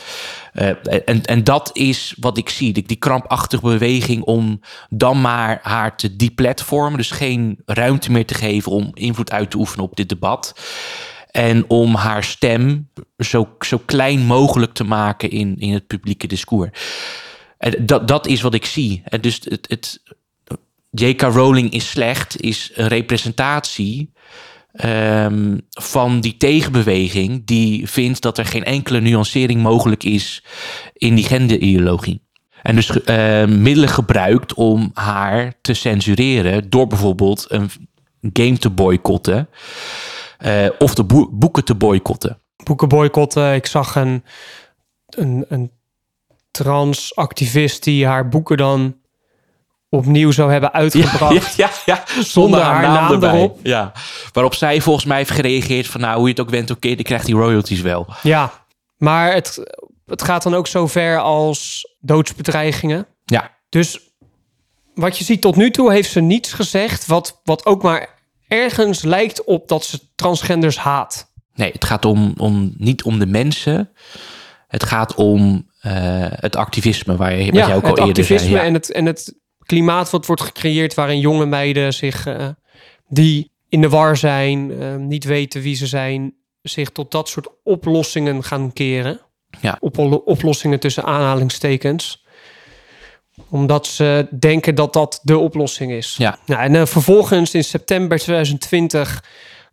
Uh, 0.55 0.68
en, 1.09 1.25
en 1.25 1.44
dat 1.44 1.71
is 1.73 2.14
wat 2.21 2.38
ik 2.38 2.49
zie. 2.49 2.73
Die, 2.73 2.83
die 2.83 2.97
krampachtige 2.97 3.62
beweging 3.62 4.23
om 4.23 4.61
dan 4.88 5.21
maar 5.21 5.59
haar 5.62 5.97
te 5.97 6.16
deplatformen. 6.16 6.99
Dus 6.99 7.11
geen 7.11 7.59
ruimte 7.66 8.12
meer 8.12 8.27
te 8.27 8.35
geven 8.35 8.73
om 8.73 8.90
invloed 8.94 9.33
uit 9.33 9.51
te 9.51 9.57
oefenen 9.57 9.85
op 9.85 9.97
dit 9.97 10.09
debat. 10.09 10.61
En 11.31 11.64
om 11.71 11.94
haar 11.94 12.25
stem 12.25 12.88
zo, 13.18 13.49
zo 13.61 13.81
klein 13.87 14.21
mogelijk 14.21 14.73
te 14.73 14.85
maken 14.85 15.31
in, 15.31 15.57
in 15.59 15.73
het 15.73 15.87
publieke 15.87 16.27
discours. 16.27 16.71
En 17.59 17.87
dat, 17.87 18.09
dat 18.09 18.27
is 18.27 18.40
wat 18.40 18.55
ik 18.55 18.64
zie. 18.64 19.03
En 19.05 19.21
dus 19.21 19.40
het, 19.44 19.66
het, 19.68 20.01
J.K. 20.90 21.23
Rowling 21.23 21.71
is 21.71 21.90
slecht, 21.90 22.40
is 22.40 22.71
een 22.75 22.88
representatie 22.88 24.12
um, 24.84 25.60
van 25.70 26.20
die 26.20 26.36
tegenbeweging 26.36 27.46
die 27.46 27.88
vindt 27.88 28.22
dat 28.22 28.38
er 28.38 28.44
geen 28.44 28.64
enkele 28.64 29.00
nuancering 29.00 29.62
mogelijk 29.62 30.04
is 30.04 30.44
in 30.92 31.14
die 31.14 31.24
genderideologie. 31.24 32.26
En 32.62 32.74
dus 32.74 32.90
uh, 32.90 33.44
middelen 33.44 33.88
gebruikt 33.88 34.54
om 34.54 34.90
haar 34.94 35.54
te 35.60 35.74
censureren 35.74 36.70
door 36.70 36.86
bijvoorbeeld 36.86 37.46
een 37.48 37.70
game 38.32 38.58
te 38.58 38.70
boycotten 38.70 39.48
uh, 40.46 40.66
of 40.78 40.94
de 40.94 41.04
boe 41.04 41.28
boeken 41.30 41.64
te 41.64 41.74
boycotten. 41.74 42.38
Boeken 42.64 42.88
boycotten. 42.88 43.54
Ik 43.54 43.66
zag 43.66 43.94
een, 43.94 44.24
een, 45.06 45.44
een 45.48 45.70
transactivist 46.50 47.84
die 47.84 48.06
haar 48.06 48.28
boeken 48.28 48.56
dan 48.56 48.96
opnieuw 49.88 50.31
zou 50.31 50.53
hebben 50.53 50.72
uitgebracht. 50.72 51.57
Ja, 51.57 51.70
ja, 51.87 52.03
ja. 52.16 52.22
Zonder 52.22 52.61
haar, 52.61 52.83
naam, 52.83 53.20
naam 53.20 53.24
erop. 53.24 53.59
Ja. 53.62 53.92
Waarop 54.33 54.55
zij 54.55 54.81
volgens 54.81 55.05
mij 55.05 55.16
heeft 55.16 55.31
gereageerd 55.31 55.87
van... 55.87 56.01
nou, 56.01 56.16
hoe 56.16 56.24
je 56.24 56.31
het 56.31 56.40
ook 56.40 56.51
went, 56.51 56.70
oké, 56.70 56.72
okay, 56.72 56.94
dan 56.94 57.05
krijgt 57.05 57.27
die 57.27 57.35
royalties 57.35 57.81
wel. 57.81 58.07
Ja, 58.22 58.53
maar 58.96 59.33
het, 59.33 59.61
het 60.07 60.22
gaat 60.22 60.42
dan 60.42 60.55
ook 60.55 60.66
zo 60.66 60.87
ver 60.87 61.20
als 61.20 61.88
doodsbedreigingen. 62.01 63.07
Ja. 63.24 63.51
Dus 63.68 64.01
wat 64.94 65.18
je 65.18 65.24
ziet 65.24 65.40
tot 65.40 65.57
nu 65.57 65.70
toe 65.70 65.92
heeft 65.92 66.11
ze 66.11 66.20
niets 66.20 66.53
gezegd... 66.53 67.07
wat, 67.07 67.40
wat 67.44 67.66
ook 67.66 67.83
maar 67.83 68.09
ergens 68.48 69.03
lijkt 69.03 69.44
op 69.44 69.68
dat 69.68 69.85
ze 69.85 70.01
transgenders 70.14 70.79
haat. 70.79 71.33
Nee, 71.55 71.72
het 71.72 71.85
gaat 71.85 72.05
om, 72.05 72.35
om, 72.37 72.74
niet 72.77 73.03
om 73.03 73.18
de 73.18 73.27
mensen. 73.27 73.90
Het 74.68 74.85
gaat 74.85 75.14
om 75.14 75.70
uh, 75.83 75.92
het 76.29 76.57
activisme, 76.57 77.16
waar 77.16 77.35
je, 77.35 77.44
wat 77.44 77.55
ja, 77.55 77.66
jij 77.66 77.77
ook 77.77 77.83
al 77.83 77.88
het 77.88 77.98
eerder 77.98 78.05
activisme 78.05 78.48
zei. 78.48 78.61
Ja. 78.61 78.66
En, 78.66 78.74
het, 78.74 78.92
en 78.92 79.07
het 79.07 79.35
klimaat 79.68 80.11
wat 80.11 80.26
wordt 80.26 80.42
gecreëerd 80.42 80.94
waarin 80.94 81.20
jonge 81.20 81.46
meiden 81.46 81.94
zich 81.94 82.26
uh, 82.26 82.48
die 83.09 83.50
in 83.68 83.81
de 83.81 83.88
war 83.88 84.16
zijn, 84.16 84.70
uh, 84.70 84.94
niet 84.94 85.24
weten 85.24 85.62
wie 85.62 85.74
ze 85.74 85.87
zijn, 85.87 86.35
zich 86.62 86.90
tot 86.90 87.11
dat 87.11 87.28
soort 87.28 87.48
oplossingen 87.64 88.44
gaan 88.44 88.72
keren. 88.72 89.20
Ja. 89.61 89.76
Op, 89.81 89.98
oplossingen 90.24 90.81
tussen 90.81 91.04
aanhalingstekens. 91.04 92.24
Omdat 93.48 93.87
ze 93.87 94.28
denken 94.38 94.74
dat 94.74 94.92
dat 94.92 95.20
de 95.22 95.38
oplossing 95.38 95.92
is. 95.92 96.14
Ja. 96.18 96.38
Nou, 96.46 96.62
en 96.62 96.74
uh, 96.74 96.87
vervolgens 96.87 97.54
in 97.54 97.64
september 97.64 98.18
2020 98.18 99.24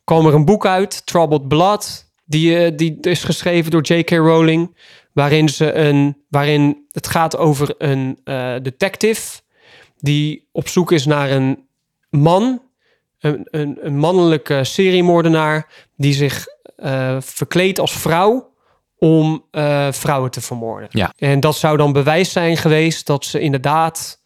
kwam 0.03 0.27
er 0.27 0.34
een 0.34 0.45
boek 0.45 0.65
uit, 0.65 1.05
Troubled 1.05 1.47
Blood. 1.47 2.13
Die, 2.25 2.75
die 2.75 2.97
is 3.01 3.23
geschreven 3.23 3.71
door 3.71 3.81
J.K. 3.81 4.10
Rowling. 4.10 4.77
Waarin, 5.13 5.49
ze 5.49 5.73
een, 5.73 6.23
waarin 6.29 6.86
het 6.91 7.08
gaat 7.08 7.38
over 7.38 7.75
een 7.77 8.19
detective 8.62 9.43
die 9.97 10.47
op 10.51 10.67
zoek 10.67 10.91
is 10.91 11.05
naar 11.05 11.31
een 11.31 11.67
man, 12.10 12.62
een, 13.19 13.47
een, 13.51 13.77
een 13.81 13.97
mannelijke 13.97 14.63
seriemoordenaar, 14.63 15.88
die 15.95 16.13
zich 16.13 16.45
uh, 16.77 17.17
verkleedt 17.19 17.79
als 17.79 17.97
vrouw 17.97 18.53
om 18.97 19.45
uh, 19.51 19.91
vrouwen 19.91 20.31
te 20.31 20.41
vermoorden. 20.41 20.89
Ja. 20.91 21.13
En 21.17 21.39
dat 21.39 21.55
zou 21.55 21.77
dan 21.77 21.93
bewijs 21.93 22.31
zijn 22.31 22.58
geweest 22.58 23.05
dat 23.05 23.25
ze 23.25 23.39
inderdaad. 23.39 24.23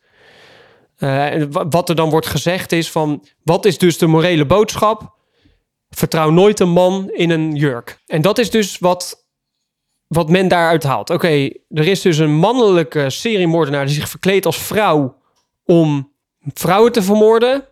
Uh, 0.98 1.44
wat 1.50 1.90
er 1.90 1.96
dan 1.96 2.10
wordt 2.10 2.28
gezegd 2.28 2.72
is 2.72 2.92
van 2.92 3.26
wat 3.44 3.66
is 3.66 3.78
dus 3.78 3.98
de 3.98 4.08
morele 4.08 4.46
boodschap? 4.46 5.18
Vertrouw 5.90 6.30
nooit 6.30 6.60
een 6.60 6.70
man 6.70 7.10
in 7.10 7.30
een 7.30 7.56
jurk. 7.56 8.00
En 8.06 8.22
dat 8.22 8.38
is 8.38 8.50
dus 8.50 8.78
wat, 8.78 9.28
wat 10.08 10.30
men 10.30 10.48
daaruit 10.48 10.84
haalt. 10.84 11.10
Oké, 11.10 11.26
okay, 11.26 11.62
er 11.70 11.88
is 11.88 12.02
dus 12.02 12.18
een 12.18 12.34
mannelijke 12.34 13.10
seriemoordenaar 13.10 13.86
die 13.86 13.96
zich 13.96 14.10
verkleedt 14.10 14.46
als 14.46 14.58
vrouw 14.58 15.19
om 15.70 16.12
vrouwen 16.54 16.92
te 16.92 17.04
vermoorden. 17.04 17.66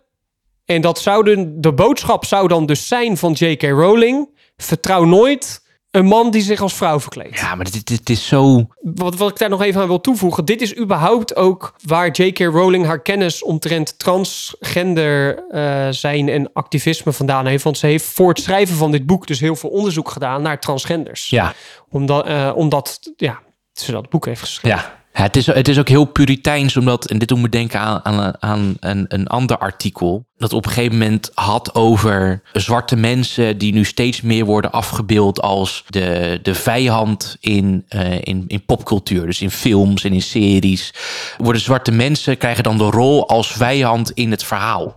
En 0.64 0.80
dat 0.80 0.98
zou 0.98 1.24
de, 1.24 1.60
de 1.60 1.72
boodschap 1.72 2.24
zou 2.24 2.48
dan 2.48 2.66
dus 2.66 2.88
zijn 2.88 3.16
van 3.16 3.32
J.K. 3.32 3.62
Rowling. 3.62 4.28
Vertrouw 4.56 5.04
nooit 5.04 5.66
een 5.90 6.06
man 6.06 6.30
die 6.30 6.42
zich 6.42 6.60
als 6.60 6.74
vrouw 6.74 7.00
verkleedt. 7.00 7.38
Ja, 7.38 7.54
maar 7.54 7.70
dit, 7.70 7.86
dit 7.86 8.10
is 8.10 8.26
zo... 8.26 8.66
Wat, 8.80 9.16
wat 9.16 9.30
ik 9.30 9.38
daar 9.38 9.48
nog 9.48 9.62
even 9.62 9.80
aan 9.80 9.86
wil 9.86 10.00
toevoegen. 10.00 10.44
Dit 10.44 10.60
is 10.60 10.76
überhaupt 10.76 11.36
ook 11.36 11.74
waar 11.84 12.10
J.K. 12.10 12.38
Rowling 12.38 12.86
haar 12.86 13.02
kennis 13.02 13.42
omtrent 13.42 13.98
transgender 13.98 15.44
uh, 15.50 15.88
zijn 15.90 16.28
en 16.28 16.52
activisme 16.52 17.12
vandaan 17.12 17.46
heeft. 17.46 17.64
Want 17.64 17.78
ze 17.78 17.86
heeft 17.86 18.04
voor 18.04 18.28
het 18.28 18.40
schrijven 18.40 18.76
van 18.76 18.90
dit 18.90 19.06
boek 19.06 19.26
dus 19.26 19.40
heel 19.40 19.56
veel 19.56 19.70
onderzoek 19.70 20.10
gedaan 20.10 20.42
naar 20.42 20.60
transgenders. 20.60 21.28
Ja. 21.28 21.54
Omdat, 21.90 22.28
uh, 22.28 22.52
omdat 22.54 23.12
ja, 23.16 23.42
ze 23.72 23.92
dat 23.92 24.08
boek 24.08 24.26
heeft 24.26 24.40
geschreven. 24.40 24.78
Ja. 24.78 24.97
Het, 25.22 25.36
is, 25.36 25.46
het 25.46 25.68
is 25.68 25.78
ook 25.78 25.88
heel 25.88 26.04
puriteins, 26.04 26.76
omdat, 26.76 27.10
en 27.10 27.18
dit 27.18 27.28
doet 27.28 27.40
me 27.40 27.48
denken 27.48 27.80
aan, 27.80 28.04
aan, 28.04 28.34
aan 28.40 28.76
een, 28.80 29.04
een 29.08 29.26
ander 29.26 29.58
artikel, 29.58 30.26
dat 30.36 30.52
op 30.52 30.66
een 30.66 30.72
gegeven 30.72 30.98
moment 30.98 31.30
had 31.34 31.74
over 31.74 32.42
zwarte 32.52 32.96
mensen 32.96 33.58
die 33.58 33.72
nu 33.72 33.84
steeds 33.84 34.20
meer 34.20 34.44
worden 34.44 34.72
afgebeeld 34.72 35.40
als 35.40 35.84
de, 35.88 36.38
de 36.42 36.54
vijand 36.54 37.36
in, 37.40 37.84
uh, 37.90 38.12
in, 38.12 38.44
in 38.46 38.64
popcultuur. 38.64 39.26
Dus 39.26 39.40
in 39.40 39.50
films 39.50 40.04
en 40.04 40.12
in 40.12 40.22
series. 40.22 40.94
Worden 41.36 41.62
zwarte 41.62 41.92
mensen, 41.92 42.38
krijgen 42.38 42.62
dan 42.62 42.78
de 42.78 42.90
rol 42.90 43.28
als 43.28 43.52
vijand 43.52 44.10
in 44.10 44.30
het 44.30 44.44
verhaal. 44.44 44.96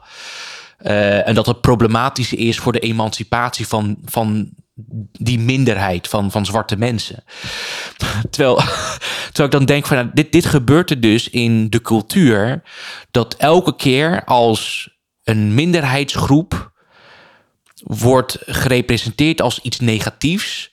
Uh, 0.81 1.27
en 1.27 1.35
dat 1.35 1.45
het 1.45 1.61
problematisch 1.61 2.33
is 2.33 2.57
voor 2.57 2.71
de 2.71 2.79
emancipatie 2.79 3.67
van, 3.67 3.97
van 4.05 4.49
die 5.11 5.39
minderheid 5.39 6.07
van, 6.07 6.31
van 6.31 6.45
zwarte 6.45 6.77
mensen. 6.77 7.23
Terwijl, 8.29 8.55
terwijl 9.31 9.45
ik 9.45 9.51
dan 9.51 9.65
denk 9.65 9.85
van, 9.85 9.97
nou, 9.97 10.09
dit, 10.13 10.31
dit 10.31 10.45
gebeurt 10.45 10.89
er 10.89 11.01
dus 11.01 11.29
in 11.29 11.69
de 11.69 11.81
cultuur, 11.81 12.61
dat 13.11 13.33
elke 13.33 13.75
keer 13.75 14.23
als 14.23 14.89
een 15.23 15.53
minderheidsgroep 15.53 16.71
wordt 17.83 18.37
gerepresenteerd 18.45 19.41
als 19.41 19.59
iets 19.59 19.79
negatiefs, 19.79 20.70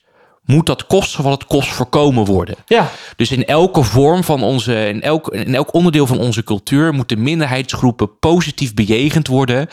moet 0.49 0.65
dat 0.65 0.87
kosten 0.87 1.23
wat 1.23 1.33
het 1.33 1.45
kost 1.45 1.69
voorkomen 1.69 2.25
worden. 2.25 2.55
Ja, 2.65 2.91
Dus 3.15 3.31
in 3.31 3.45
elke 3.45 3.83
vorm 3.83 4.23
van 4.23 4.43
onze, 4.43 4.87
in 4.87 5.01
elk, 5.01 5.27
in 5.27 5.55
elk 5.55 5.73
onderdeel 5.73 6.07
van 6.07 6.19
onze 6.19 6.43
cultuur 6.43 6.93
moeten 6.93 7.21
minderheidsgroepen 7.21 8.19
positief 8.19 8.73
bejegend 8.73 9.27
worden. 9.27 9.67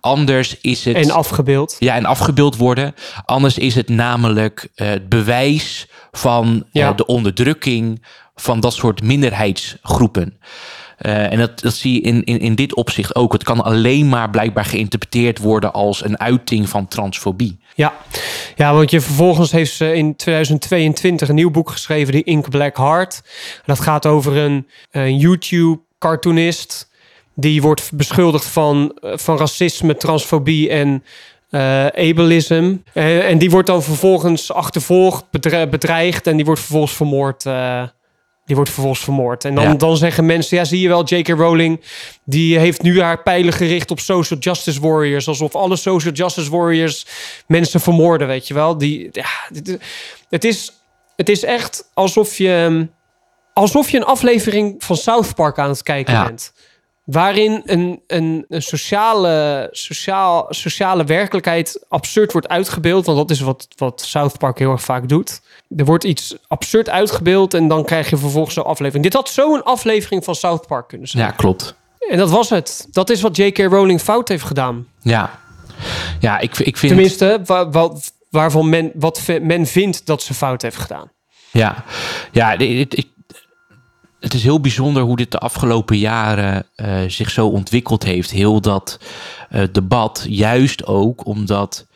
Anders 0.00 0.60
is 0.60 0.84
het. 0.84 0.96
en 0.96 1.10
afgebeeld. 1.10 1.76
ja, 1.78 1.94
en 1.94 2.04
afgebeeld 2.04 2.56
worden. 2.56 2.94
Anders 3.24 3.58
is 3.58 3.74
het 3.74 3.88
namelijk 3.88 4.68
eh, 4.74 4.88
het 4.88 5.08
bewijs 5.08 5.88
van 6.12 6.64
eh, 6.72 6.96
de 6.96 7.06
onderdrukking 7.06 8.02
van 8.34 8.60
dat 8.60 8.74
soort 8.74 9.02
minderheidsgroepen. 9.02 10.38
Eh, 10.96 11.32
en 11.32 11.38
dat, 11.38 11.60
dat 11.60 11.74
zie 11.74 11.92
je 11.92 12.00
in, 12.00 12.24
in, 12.24 12.38
in 12.38 12.54
dit 12.54 12.74
opzicht 12.74 13.14
ook. 13.14 13.32
Het 13.32 13.44
kan 13.44 13.64
alleen 13.64 14.08
maar 14.08 14.30
blijkbaar 14.30 14.64
geïnterpreteerd 14.64 15.38
worden 15.38 15.72
als 15.72 16.04
een 16.04 16.20
uiting 16.20 16.68
van 16.68 16.88
transfobie. 16.88 17.58
Ja. 17.76 17.92
ja, 18.56 18.74
want 18.74 18.90
je 18.90 19.00
vervolgens 19.00 19.50
heeft 19.52 19.72
ze 19.74 19.94
in 19.94 20.16
2022 20.16 21.28
een 21.28 21.34
nieuw 21.34 21.50
boek 21.50 21.70
geschreven, 21.70 22.12
die 22.12 22.24
Ink 22.24 22.48
Black 22.50 22.76
Heart. 22.76 23.22
Dat 23.64 23.80
gaat 23.80 24.06
over 24.06 24.36
een, 24.36 24.66
een 24.90 25.16
YouTube-cartoonist 25.16 26.88
die 27.34 27.62
wordt 27.62 27.90
beschuldigd 27.94 28.44
van, 28.46 28.98
eh, 29.00 29.12
van 29.14 29.38
racisme, 29.38 29.96
transfobie 29.96 30.70
en 30.70 31.04
eh 31.50 31.86
ableism. 31.86 32.74
En, 32.92 33.24
en 33.26 33.38
die 33.38 33.50
wordt 33.50 33.66
dan 33.66 33.82
vervolgens 33.82 34.52
achtervolgd, 34.52 35.24
bedre- 35.30 35.68
bedreigd 35.68 36.26
en 36.26 36.36
die 36.36 36.44
wordt 36.44 36.60
vervolgens 36.60 36.92
vermoord. 36.92 37.46
eh, 37.46 37.82
die 38.46 38.56
wordt 38.56 38.70
vervolgens 38.70 39.04
vermoord. 39.04 39.44
En 39.44 39.54
dan, 39.54 39.64
Ja. 39.64 39.74
dan 39.74 39.96
zeggen 39.96 40.26
mensen, 40.26 40.56
ja 40.56 40.64
zie 40.64 40.80
je 40.80 40.88
wel, 40.88 41.04
J.K. 41.04 41.28
Rowling... 41.28 41.80
die 42.24 42.58
heeft 42.58 42.82
nu 42.82 43.00
haar 43.02 43.22
pijlen 43.22 43.52
gericht 43.52 43.90
op 43.90 44.00
social 44.00 44.38
justice 44.38 44.80
warriors. 44.80 45.28
Alsof 45.28 45.54
alle 45.54 45.76
social 45.76 46.12
justice 46.12 46.50
warriors 46.50 47.06
mensen 47.46 47.80
vermoorden, 47.80 48.26
weet 48.26 48.46
je 48.48 48.54
wel. 48.54 48.78
Die, 48.78 49.08
ja, 49.12 49.26
dit 49.52 49.68
is- 49.68 49.76
het, 50.30 50.44
is, 50.44 50.72
het 51.16 51.28
is 51.28 51.44
echt 51.44 51.90
alsof 51.94 52.38
je, 52.38 52.86
alsof 53.52 53.90
je 53.90 53.96
een 53.96 54.04
aflevering 54.04 54.74
van 54.78 54.96
South 54.96 55.34
Park 55.34 55.58
aan 55.58 55.68
het 55.68 55.82
kijken 55.82 56.14
Ja. 56.14 56.24
bent. 56.24 56.52
Waarin 57.06 57.62
een, 57.64 58.00
een, 58.06 58.44
een 58.48 58.62
sociale, 58.62 59.68
sociaal, 59.70 60.46
sociale 60.48 61.04
werkelijkheid 61.04 61.84
absurd 61.88 62.32
wordt 62.32 62.48
uitgebeeld. 62.48 63.06
Want 63.06 63.18
dat 63.18 63.30
is 63.30 63.40
wat, 63.40 63.68
wat 63.76 64.00
South 64.00 64.38
Park 64.38 64.58
heel 64.58 64.70
erg 64.70 64.82
vaak 64.82 65.08
doet. 65.08 65.40
Er 65.76 65.84
wordt 65.84 66.04
iets 66.04 66.36
absurd 66.48 66.88
uitgebeeld 66.88 67.54
en 67.54 67.68
dan 67.68 67.84
krijg 67.84 68.10
je 68.10 68.16
vervolgens 68.16 68.54
zo'n 68.54 68.64
aflevering. 68.64 69.04
Dit 69.04 69.12
had 69.14 69.28
zo'n 69.28 69.62
aflevering 69.64 70.24
van 70.24 70.34
South 70.34 70.66
Park 70.66 70.88
kunnen 70.88 71.08
zijn. 71.08 71.24
Ja, 71.24 71.30
klopt. 71.30 71.74
En 72.08 72.18
dat 72.18 72.30
was 72.30 72.50
het. 72.50 72.86
Dat 72.90 73.10
is 73.10 73.20
wat 73.20 73.36
J.K. 73.36 73.58
Rowling 73.58 74.00
fout 74.00 74.28
heeft 74.28 74.44
gedaan. 74.44 74.86
Ja, 75.02 75.38
ja 76.20 76.38
ik, 76.38 76.58
ik 76.58 76.76
vind. 76.76 76.92
Tenminste, 76.92 77.40
wa- 77.44 77.70
wa- 77.70 77.92
waarvan 78.30 78.68
men, 78.68 78.90
wat 78.94 79.22
men 79.42 79.66
vindt 79.66 80.06
dat 80.06 80.22
ze 80.22 80.34
fout 80.34 80.62
heeft 80.62 80.76
gedaan. 80.76 81.10
Ja, 81.50 81.84
ja 82.32 82.56
dit- 82.56 82.98
ik- 82.98 83.14
het 84.20 84.34
is 84.34 84.42
heel 84.42 84.60
bijzonder 84.60 85.02
hoe 85.02 85.16
dit 85.16 85.30
de 85.30 85.38
afgelopen 85.38 85.98
jaren 85.98 86.66
eh, 86.74 86.98
zich 87.06 87.30
zo 87.30 87.48
ontwikkeld 87.48 88.04
heeft. 88.04 88.30
Heel 88.30 88.60
dat 88.60 89.00
eh, 89.48 89.62
debat, 89.72 90.26
juist 90.28 90.86
ook 90.86 91.26
omdat 91.26 91.86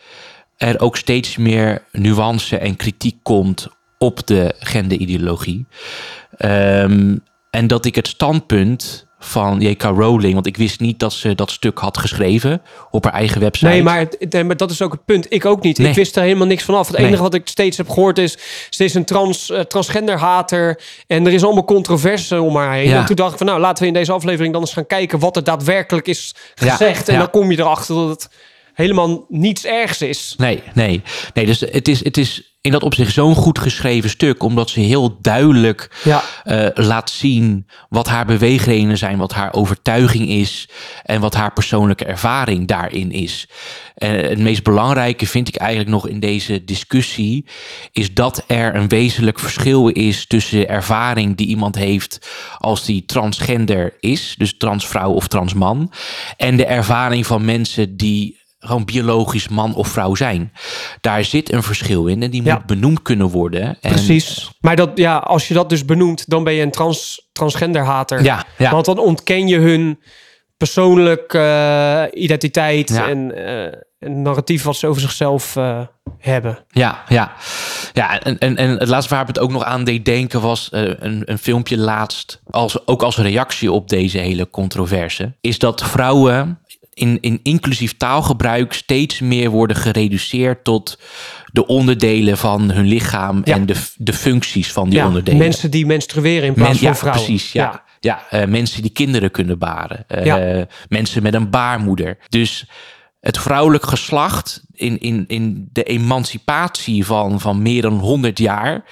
er 0.56 0.80
ook 0.80 0.96
steeds 0.96 1.37
meer 1.37 1.85
nuance 1.92 2.59
en 2.59 2.76
kritiek 2.76 3.16
komt 3.22 3.68
op 3.98 4.26
de 4.26 4.54
genderideologie. 4.59 5.66
Ehm, 6.37 7.16
en 7.50 7.66
dat 7.66 7.85
ik 7.85 7.94
het 7.94 8.09
standpunt 8.09 9.06
van 9.22 9.61
J.K. 9.61 9.83
Rowling, 9.83 10.35
want 10.35 10.46
ik 10.46 10.56
wist 10.56 10.80
niet 10.80 10.98
dat 10.98 11.12
ze 11.12 11.35
dat 11.35 11.50
stuk 11.50 11.78
had 11.78 11.98
geschreven 11.98 12.62
op 12.90 13.04
haar 13.04 13.12
eigen 13.12 13.40
website. 13.40 13.66
Nee 13.70 13.83
maar, 13.83 14.06
nee, 14.28 14.44
maar 14.44 14.56
dat 14.56 14.70
is 14.70 14.83
ook 14.83 14.92
het 14.92 15.04
punt. 15.04 15.26
Ik 15.33 15.44
ook 15.44 15.62
niet. 15.62 15.78
Nee. 15.78 15.88
Ik 15.88 15.94
wist 15.94 16.16
er 16.16 16.22
helemaal 16.22 16.46
niks 16.46 16.62
van 16.64 16.74
af. 16.74 16.88
Het 16.88 16.96
Nee. 16.96 17.06
enige 17.06 17.22
wat 17.22 17.35
ik 17.35 17.48
steeds 17.48 17.76
heb 17.76 17.88
gehoord 17.88 18.18
is... 18.18 18.38
steeds 18.70 18.94
een 18.94 19.04
trans, 19.04 19.50
eh, 19.50 19.61
transgenderhater. 19.61 20.80
En 21.06 21.26
er 21.26 21.33
is 21.33 21.44
allemaal 21.44 21.64
controverse 21.64 22.40
om 22.40 22.56
haar 22.56 22.72
heen. 22.72 22.88
Ja. 22.88 22.98
En 22.98 23.06
toen 23.06 23.16
dacht 23.16 23.33
ik 23.33 23.38
van... 23.38 23.46
nou, 23.46 23.61
laten 23.61 23.83
we 23.83 23.88
in 23.88 23.94
deze 23.94 24.12
aflevering 24.12 24.52
dan 24.52 24.62
eens 24.62 24.72
gaan 24.72 24.87
kijken... 24.87 25.18
wat 25.18 25.37
er 25.37 25.44
daadwerkelijk 25.44 26.06
is 26.09 26.35
Ja, 26.54 26.70
gezegd. 26.70 27.09
En 27.09 27.14
ja. 27.14 27.20
dan 27.20 27.30
kom 27.30 27.50
je 27.50 27.59
erachter 27.59 27.94
dat 27.94 28.09
het 28.09 28.28
helemaal 28.81 29.25
niets 29.29 29.64
ergs 29.64 30.03
is. 30.03 30.35
Nee, 30.37 30.62
nee. 30.75 31.03
nee 31.35 31.47
dus 31.47 31.61
het 31.61 31.88
is, 31.88 32.05
het 32.05 32.16
is 32.16 32.51
in 32.62 32.71
dat 32.71 32.83
opzicht 32.83 33.12
zo'n 33.12 33.35
goed 33.35 33.59
geschreven 33.59 34.11
stuk, 34.11 34.43
omdat 34.43 34.71
ze 34.71 34.81
heel 34.81 35.19
duidelijk 35.21 35.90
Ja. 36.05 36.23
eh, 36.45 36.66
laat 36.75 37.11
zien 37.11 37.66
wat 37.88 38.09
haar 38.09 38.27
beweegredenen 38.27 38.99
zijn, 38.99 39.19
wat 39.19 39.33
haar 39.33 39.53
overtuiging 39.53 40.29
is 40.29 40.69
en 41.03 41.21
wat 41.21 41.35
haar 41.35 41.53
persoonlijke 41.53 42.05
ervaring 42.05 42.66
daarin 42.69 43.12
is. 43.12 43.49
En 43.95 44.14
het 44.29 44.38
meest 44.38 44.62
belangrijke 44.62 45.27
vind 45.27 45.49
ik 45.49 45.57
eigenlijk 45.57 45.90
nog 45.90 46.09
in 46.09 46.21
deze 46.21 46.64
discussie, 46.64 47.47
is 47.93 48.14
dat 48.14 48.45
er 48.47 48.75
een 48.75 48.88
wezenlijk 48.88 49.38
verschil 49.38 49.88
is 49.88 50.27
tussen 50.27 50.59
de 50.59 50.66
ervaring 50.66 51.37
die 51.37 51.47
iemand 51.47 51.75
heeft 51.75 52.29
als 52.59 52.85
die 52.85 53.05
transgender 53.05 53.97
is, 54.01 54.35
dus 54.38 54.57
transvrouw 54.57 55.11
of 55.12 55.29
transman, 55.29 55.93
en 56.37 56.57
de 56.57 56.66
ervaring 56.66 57.27
van 57.27 57.45
mensen 57.45 57.97
die 57.97 58.39
gewoon 58.61 58.85
biologisch 58.85 59.49
man 59.49 59.75
of 59.75 59.88
vrouw 59.88 60.14
zijn. 60.14 60.53
Daar 61.01 61.25
zit 61.25 61.53
een 61.53 61.62
verschil 61.62 62.07
in 62.07 62.23
en 62.23 62.31
die 62.31 62.42
Ja. 62.44 62.55
moet 62.55 62.66
benoemd 62.66 63.03
kunnen 63.03 63.29
worden. 63.29 63.62
En, 63.62 63.90
Precies. 63.90 64.51
Maar 64.61 64.77
dat, 64.77 64.90
ja, 64.94 65.16
als 65.16 65.49
je 65.49 65.55
dat 65.55 65.68
dus 65.68 65.85
benoemt... 65.85 66.31
dan 66.31 66.44
ben 66.44 66.53
je 66.53 66.62
een 66.62 66.70
trans, 66.70 67.29
transgenderhater. 67.33 68.23
Ja, 68.23 68.44
ja. 68.59 68.70
Want 68.70 68.85
dan 68.85 68.99
ontken 68.99 69.49
je 69.49 69.59
hun 69.59 70.01
persoonlijke 70.57 71.38
eh, 71.38 72.23
identiteit... 72.23 72.88
Ja. 72.88 73.09
en 73.09 73.46
eh, 73.46 73.79
een 74.01 74.23
narratief 74.23 74.62
wat 74.62 74.77
ze 74.77 74.87
over 74.87 75.01
zichzelf 75.01 75.57
eh, 75.57 75.81
hebben. 76.18 76.59
Ja, 76.68 77.03
ja. 77.09 77.33
ja 77.92 78.20
en, 78.20 78.38
en, 78.38 78.57
en 78.57 78.70
het 78.70 78.88
laatste 78.88 79.14
waar 79.14 79.27
het 79.27 79.38
ook 79.38 79.51
nog 79.51 79.64
aan 79.64 79.85
deed 79.85 80.05
denken 80.05 80.40
was 80.40 80.70
eh, 80.70 80.83
een, 80.83 81.23
een 81.25 81.38
filmpje 81.38 81.79
laatst, 81.79 82.40
als, 82.51 82.87
ook 82.87 83.03
als 83.03 83.16
reactie 83.16 83.73
op 83.73 83.88
deze 83.88 84.18
hele 84.18 84.51
controverse, 84.51 85.37
is 85.40 85.59
dat 85.59 85.83
vrouwen 85.83 86.60
in, 87.01 87.19
in 87.21 87.41
inclusief 87.43 87.97
taalgebruik 87.97 88.73
steeds 88.73 89.21
meer 89.21 89.51
worden 89.51 89.77
gereduceerd 89.77 90.65
tot 90.65 90.99
de 91.53 91.67
onderdelen 91.67 92.39
van 92.39 92.71
hun 92.71 92.87
lichaam 92.87 93.41
Ja. 93.45 93.55
en 93.55 93.67
de, 93.67 93.75
de 93.97 94.13
functies 94.13 94.73
van 94.73 94.89
die 94.89 94.99
ja, 94.99 95.07
onderdelen. 95.07 95.39
mensen 95.39 95.71
die 95.71 95.87
menstrueren 95.87 96.47
in 96.49 96.55
plaats 96.55 96.69
Men- 96.71 96.79
van 96.79 96.89
ja, 96.89 96.95
vrouwen. 96.95 97.25
precies. 97.25 97.53
Ja, 97.53 97.83
ja. 98.01 98.23
eh, 98.31 98.47
mensen 98.49 98.83
die 98.83 98.91
kinderen 98.91 99.31
kunnen 99.31 99.59
baren. 99.59 100.05
Eh, 100.09 100.25
Ja. 100.25 100.67
Mensen 100.89 101.23
met 101.23 101.35
een 101.35 101.51
baarmoeder. 101.51 102.19
Dus 102.29 102.67
het 103.21 103.39
vrouwelijk 103.39 103.87
geslacht 103.87 104.63
in, 104.75 104.99
in, 105.01 105.25
in 105.29 105.69
de 105.73 105.83
emancipatie 105.83 107.07
van, 107.07 107.41
van 107.41 107.63
meer 107.63 107.83
dan 107.83 107.99
100 107.99 108.39
jaar... 108.39 108.85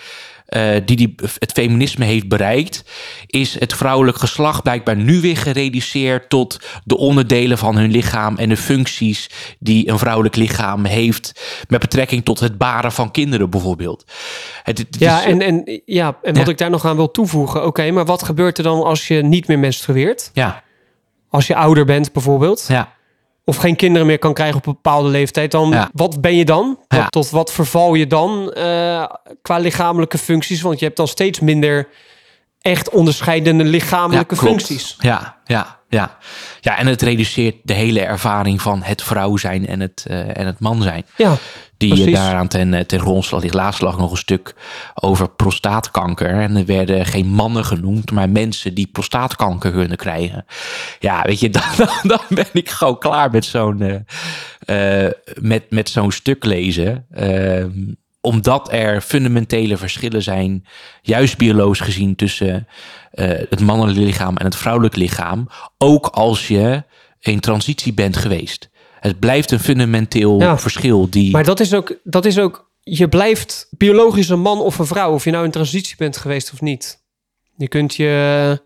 eh, 0.49 0.71
die, 0.85 0.97
die 0.97 1.15
het 1.39 1.53
feminisme 1.53 2.05
heeft 2.05 2.29
bereikt... 2.29 2.85
is 3.27 3.59
het 3.59 3.75
vrouwelijk 3.75 4.17
geslacht 4.19 4.63
blijkbaar 4.63 4.97
nu 4.97 5.21
weer 5.21 5.37
gereduceerd... 5.37 6.29
tot 6.29 6.61
de 6.85 6.97
onderdelen 6.97 7.59
van 7.59 7.77
hun 7.77 7.91
lichaam 7.91 8.37
en 8.37 8.49
de 8.49 8.57
functies... 8.57 9.31
die 9.59 9.89
een 9.89 9.99
vrouwelijk 9.99 10.37
lichaam 10.37 10.85
heeft... 10.85 11.41
met 11.69 11.81
betrekking 11.81 12.25
tot 12.25 12.41
het 12.41 12.59
baren 12.59 12.93
van 12.93 13.11
kinderen 13.11 13.51
bijvoorbeeld. 13.51 14.05
Het, 14.63 14.79
het 14.79 14.97
Ja, 14.99 15.19
is- 15.19 15.25
en, 15.25 15.41
en, 15.43 15.83
ja, 15.85 16.17
en 16.23 16.35
wat 16.35 16.45
Ja. 16.47 16.53
ik 16.53 16.59
daar 16.59 16.71
nog 16.71 16.85
aan 16.85 16.97
wil 16.97 17.11
toevoegen. 17.11 17.67
Oké, 17.67 17.91
maar 17.91 18.05
wat 18.05 18.23
gebeurt 18.23 18.59
er 18.59 18.65
dan 18.65 18.83
als 18.83 19.09
je 19.09 19.23
niet 19.23 19.47
meer 19.49 19.59
menstrueert? 19.59 20.31
ja, 20.33 20.63
Als 21.29 21.47
je 21.47 21.55
ouder 21.57 21.85
bent 21.85 22.13
bijvoorbeeld. 22.13 22.65
ja. 22.69 22.97
Of 23.49 23.57
geen 23.57 23.77
kinderen 23.77 24.07
meer 24.07 24.19
kan 24.19 24.35
krijgen 24.35 24.57
op 24.57 24.67
een 24.67 24.73
bepaalde 24.73 25.09
leeftijd. 25.09 25.51
Dan, 25.51 25.71
Ja. 25.71 25.91
wat 25.93 26.21
ben 26.21 26.37
je 26.37 26.45
dan? 26.45 26.79
Ja. 26.89 27.07
Tot 27.09 27.31
wat 27.31 27.53
verval 27.53 27.95
je 27.95 28.07
dan 28.07 28.53
eh, 28.53 29.05
qua 29.43 29.59
lichamelijke 29.59 30.19
functies? 30.19 30.61
Want 30.61 30.79
je 30.79 30.85
hebt 30.85 30.97
dan 30.97 31.09
steeds 31.09 31.41
minder 31.41 31.89
echt 32.61 32.91
onderscheidende 32.91 33.65
lichamelijke 33.65 34.37
functies. 34.37 34.97
Ja, 34.99 35.37
ja, 35.45 35.79
ja. 35.89 36.17
Ja, 36.61 36.79
en 36.79 36.87
het 36.87 37.03
reduceert 37.03 37.57
de 37.63 37.73
hele 37.73 38.01
ervaring 38.01 38.63
van 38.63 38.83
het 38.83 39.03
vrouw 39.03 39.37
zijn 39.37 39.67
en 39.67 39.81
het, 39.81 40.05
eh, 40.09 40.37
en 40.39 40.47
het 40.47 40.61
man 40.61 40.83
zijn. 40.83 41.07
Ja, 41.17 41.35
Die 41.79 41.89
precies. 41.89 42.07
eh, 42.07 42.13
daaraan 42.13 42.49
ten, 42.49 42.75
eh, 42.75 42.85
ten 42.85 43.01
grondslag 43.01 43.43
ligt. 43.43 43.55
Laatst 43.55 43.81
lag 43.81 43.99
nog 43.99 44.11
een 44.11 44.17
stuk 44.17 44.55
over 44.95 45.31
prostaatkanker. 45.31 46.29
En 46.29 46.57
er 46.57 46.65
werden 46.65 47.07
geen 47.07 47.27
mannen 47.27 47.65
genoemd, 47.65 48.11
maar 48.11 48.29
mensen 48.29 48.75
die 48.75 48.87
prostaatkanker 48.87 49.71
kunnen 49.73 49.97
krijgen. 49.97 50.45
Ja, 50.99 51.23
weet 51.23 51.41
je, 51.41 51.51
dan, 51.59 51.63
dan, 51.77 51.89
dan 52.03 52.21
ben 52.29 52.47
ik 52.53 52.69
gewoon 52.71 52.99
klaar 52.99 53.31
met 53.31 53.45
zo'n 53.45 53.81
eh, 53.81 55.05
eh, 55.07 55.13
met, 55.41 55.71
met 55.71 55.89
zo'n 55.89 56.13
stuk 56.13 56.45
lezen. 56.45 57.07
Ehm, 57.11 57.95
omdat 58.21 58.73
er 58.73 59.01
fundamentele 59.01 59.77
verschillen 59.77 60.23
zijn, 60.23 60.65
juist 61.03 61.39
biologisch 61.39 61.81
gezien, 61.81 62.17
tussen 62.17 62.67
het 63.49 63.61
mannelijke 63.61 64.01
lichaam 64.01 64.37
en 64.37 64.45
het 64.45 64.57
vrouwelijke 64.57 64.99
lichaam. 64.99 65.49
Ook 65.79 66.07
als 66.07 66.49
je 66.49 66.83
in 67.21 67.41
transitie 67.41 67.93
bent 67.93 68.17
geweest. 68.17 68.71
Het 69.01 69.19
blijft 69.19 69.51
een 69.51 69.61
fundamenteel 69.61 70.41
Ja. 70.41 70.59
verschil 70.59 71.11
die. 71.11 71.31
Maar 71.33 71.45
dat 71.45 71.61
is, 71.61 71.75
ook, 71.75 71.95
dat 72.05 72.25
is 72.25 72.39
ook, 72.39 72.71
je 72.81 73.09
blijft 73.09 73.69
biologisch 73.71 74.29
een 74.29 74.41
man 74.41 74.61
of 74.61 74.79
een 74.79 74.87
vrouw, 74.87 75.13
of 75.13 75.25
je 75.25 75.31
nou 75.31 75.45
in 75.45 75.51
transitie 75.51 75.97
bent 75.97 76.17
geweest 76.17 76.53
of 76.53 76.61
niet. 76.61 77.03
Je 77.57 77.69
kunt 77.69 77.95
je 77.95 78.61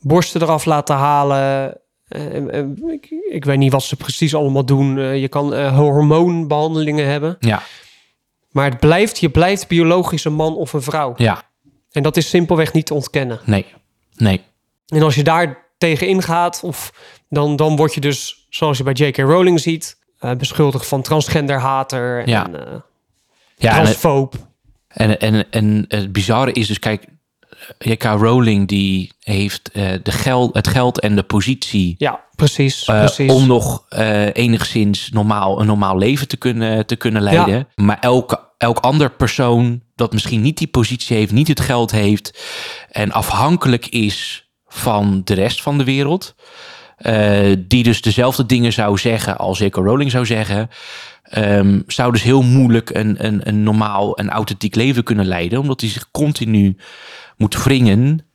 borsten 0.00 0.42
eraf 0.42 0.64
laten 0.64 0.96
halen. 0.96 1.76
Eh, 2.08 2.58
eh, 2.58 2.66
ik, 2.86 3.06
ik 3.30 3.44
weet 3.44 3.58
niet 3.58 3.72
wat 3.72 3.82
ze 3.82 3.96
precies 3.96 4.34
allemaal 4.34 4.64
doen. 4.64 4.98
Eh, 4.98 5.20
je 5.20 5.28
kan 5.28 5.54
eh, 5.54 5.76
hormoonbehandelingen 5.76 7.06
hebben. 7.06 7.36
ja, 7.40 7.62
Maar 8.50 8.70
het 8.70 8.80
blijft, 8.80 9.18
je 9.18 9.28
blijft 9.30 9.68
biologisch 9.68 10.24
een 10.24 10.32
man 10.34 10.56
of 10.56 10.72
een 10.72 10.82
vrouw. 10.82 11.14
Ja, 11.16 11.42
En 11.90 12.02
dat 12.02 12.16
is 12.16 12.28
simpelweg 12.28 12.72
niet 12.72 12.86
te 12.86 12.94
ontkennen. 12.94 13.40
nee, 13.44 13.66
nee. 14.16 14.40
En 14.86 15.02
als 15.02 15.14
je 15.14 15.22
daar 15.22 15.63
tegen 15.78 16.08
ingaat, 16.08 16.60
of 16.64 16.92
dan, 17.28 17.56
dan 17.56 17.76
word 17.76 17.94
je 17.94 18.00
dus, 18.00 18.46
zoals 18.50 18.78
je 18.78 18.84
bij 18.84 18.92
J.K. 18.92 19.16
Rowling 19.16 19.60
ziet, 19.60 19.96
eh, 20.18 20.30
beschuldigd 20.32 20.86
van 20.86 21.02
transgenderhater 21.02 22.28
Ja. 22.28 22.44
en 22.46 22.66
eh 22.66 22.72
Ja, 23.56 23.68
en, 23.70 23.82
transfoob. 23.82 24.34
en, 24.88 25.20
en, 25.20 25.50
en 25.50 25.84
het 25.88 26.12
bizarre 26.12 26.52
is 26.52 26.66
dus, 26.66 26.78
kijk, 26.78 27.04
J.K. 27.78 28.02
Rowling 28.04 28.68
die 28.68 29.12
heeft 29.20 29.70
eh, 29.72 29.92
de 30.02 30.10
geld, 30.12 30.54
het 30.54 30.68
geld 30.68 31.00
en 31.00 31.16
de 31.16 31.22
positie 31.22 31.94
Ja, 31.98 32.24
precies. 32.36 32.84
eh, 32.84 32.98
precies. 32.98 33.32
om 33.32 33.46
nog 33.46 33.84
eh, 33.88 34.26
enigszins 34.34 35.10
normaal, 35.12 35.60
een 35.60 35.66
normaal 35.66 35.98
leven 35.98 36.28
te 36.28 36.36
kunnen, 36.36 36.86
te 36.86 36.96
kunnen 36.96 37.22
leiden. 37.22 37.68
Maar 37.74 37.98
elke, 38.00 38.40
elk 38.58 38.78
ander 38.78 39.10
persoon 39.10 39.82
dat 39.94 40.12
misschien 40.12 40.40
niet 40.42 40.58
die 40.58 40.66
positie 40.66 41.16
heeft, 41.16 41.32
niet 41.32 41.48
het 41.48 41.60
geld 41.60 41.90
heeft 41.90 42.42
en 42.90 43.12
afhankelijk 43.12 43.86
is 43.86 44.43
van 44.74 45.20
de 45.24 45.34
rest 45.34 45.62
van 45.62 45.78
de 45.78 45.84
wereld, 45.84 46.34
eh, 46.96 47.52
die 47.58 47.82
dus 47.82 48.02
dezelfde 48.02 48.46
dingen 48.46 48.72
zou 48.72 48.98
zeggen 48.98 49.38
als 49.38 49.58
J.K. 49.58 49.74
Rowling 49.74 50.10
zou 50.10 50.26
zeggen, 50.26 50.70
ehm, 51.22 51.80
zou 51.86 52.12
dus 52.12 52.22
heel 52.22 52.42
moeilijk 52.42 52.90
een, 52.90 53.26
een, 53.26 53.48
een 53.48 53.62
normaal 53.62 54.16
en 54.16 54.30
authentiek 54.30 54.74
leven 54.74 55.04
kunnen 55.04 55.26
leiden, 55.26 55.58
omdat 55.58 55.80
hij 55.80 55.90
zich 55.90 56.10
continu 56.10 56.76
moet 57.36 57.62
wringen 57.62 58.26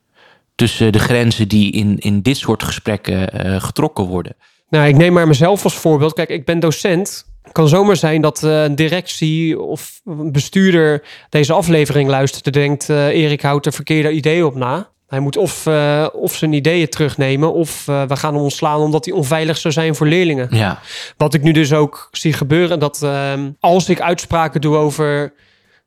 tussen 0.56 0.92
de 0.92 1.00
grenzen 1.00 1.48
die 1.48 1.72
in, 1.72 1.98
in 1.98 2.22
dit 2.22 2.38
soort 2.38 2.64
gesprekken 2.64 3.34
eh, 3.34 3.62
getrokken 3.62 4.06
worden. 4.06 4.36
Nou, 4.70 4.88
ik 4.88 4.96
neem 4.96 5.14
maar 5.14 5.28
mezelf 5.28 5.64
als 5.64 5.76
voorbeeld. 5.76 6.14
Kijk, 6.14 6.30
ik 6.30 6.46
ben 6.46 6.60
docent. 6.60 7.28
Het 7.44 7.52
kan 7.52 7.68
zomaar 7.68 7.96
zijn 7.96 8.22
dat 8.22 8.44
eh, 8.44 8.64
een 8.64 8.76
directie 8.76 9.60
of 9.60 10.02
een 10.06 10.32
bestuurder 10.32 11.04
deze 11.30 11.54
aflevering 11.54 12.10
luistert 12.10 12.46
en 12.46 12.52
denkt... 12.52 12.90
eh, 12.90 13.08
Erik 13.08 13.42
houdt 13.42 13.66
er 13.66 13.74
verkeerde 13.74 14.12
ideeën 14.12 14.46
op 14.46 14.56
na. 14.56 14.90
Hij 15.10 15.20
moet 15.20 15.38
of, 15.38 15.66
eh, 15.66 16.08
of 16.12 16.36
zijn 16.36 16.54
ideeën 16.54 16.90
terugnemen 16.90 17.54
of 17.54 17.88
eh, 17.88 18.04
we 18.04 18.16
gaan 18.16 18.34
hem 18.34 18.44
ontslaan 18.44 18.80
omdat 18.80 19.06
hij 19.06 19.14
onveilig 19.14 19.58
zou 19.58 19.74
zijn 19.74 19.96
voor 19.96 20.08
leerlingen. 20.08 20.48
Ja, 20.52 20.80
Wat 21.18 21.34
ik 21.34 21.42
nu 21.42 21.52
dus 21.52 21.74
ook 21.74 22.08
zie 22.12 22.34
gebeuren, 22.34 22.80
dat 22.80 23.04
ehm, 23.04 23.50
als 23.60 23.90
ik 23.90 24.02
uitspraken 24.02 24.62
doe 24.62 24.76
over 24.76 25.34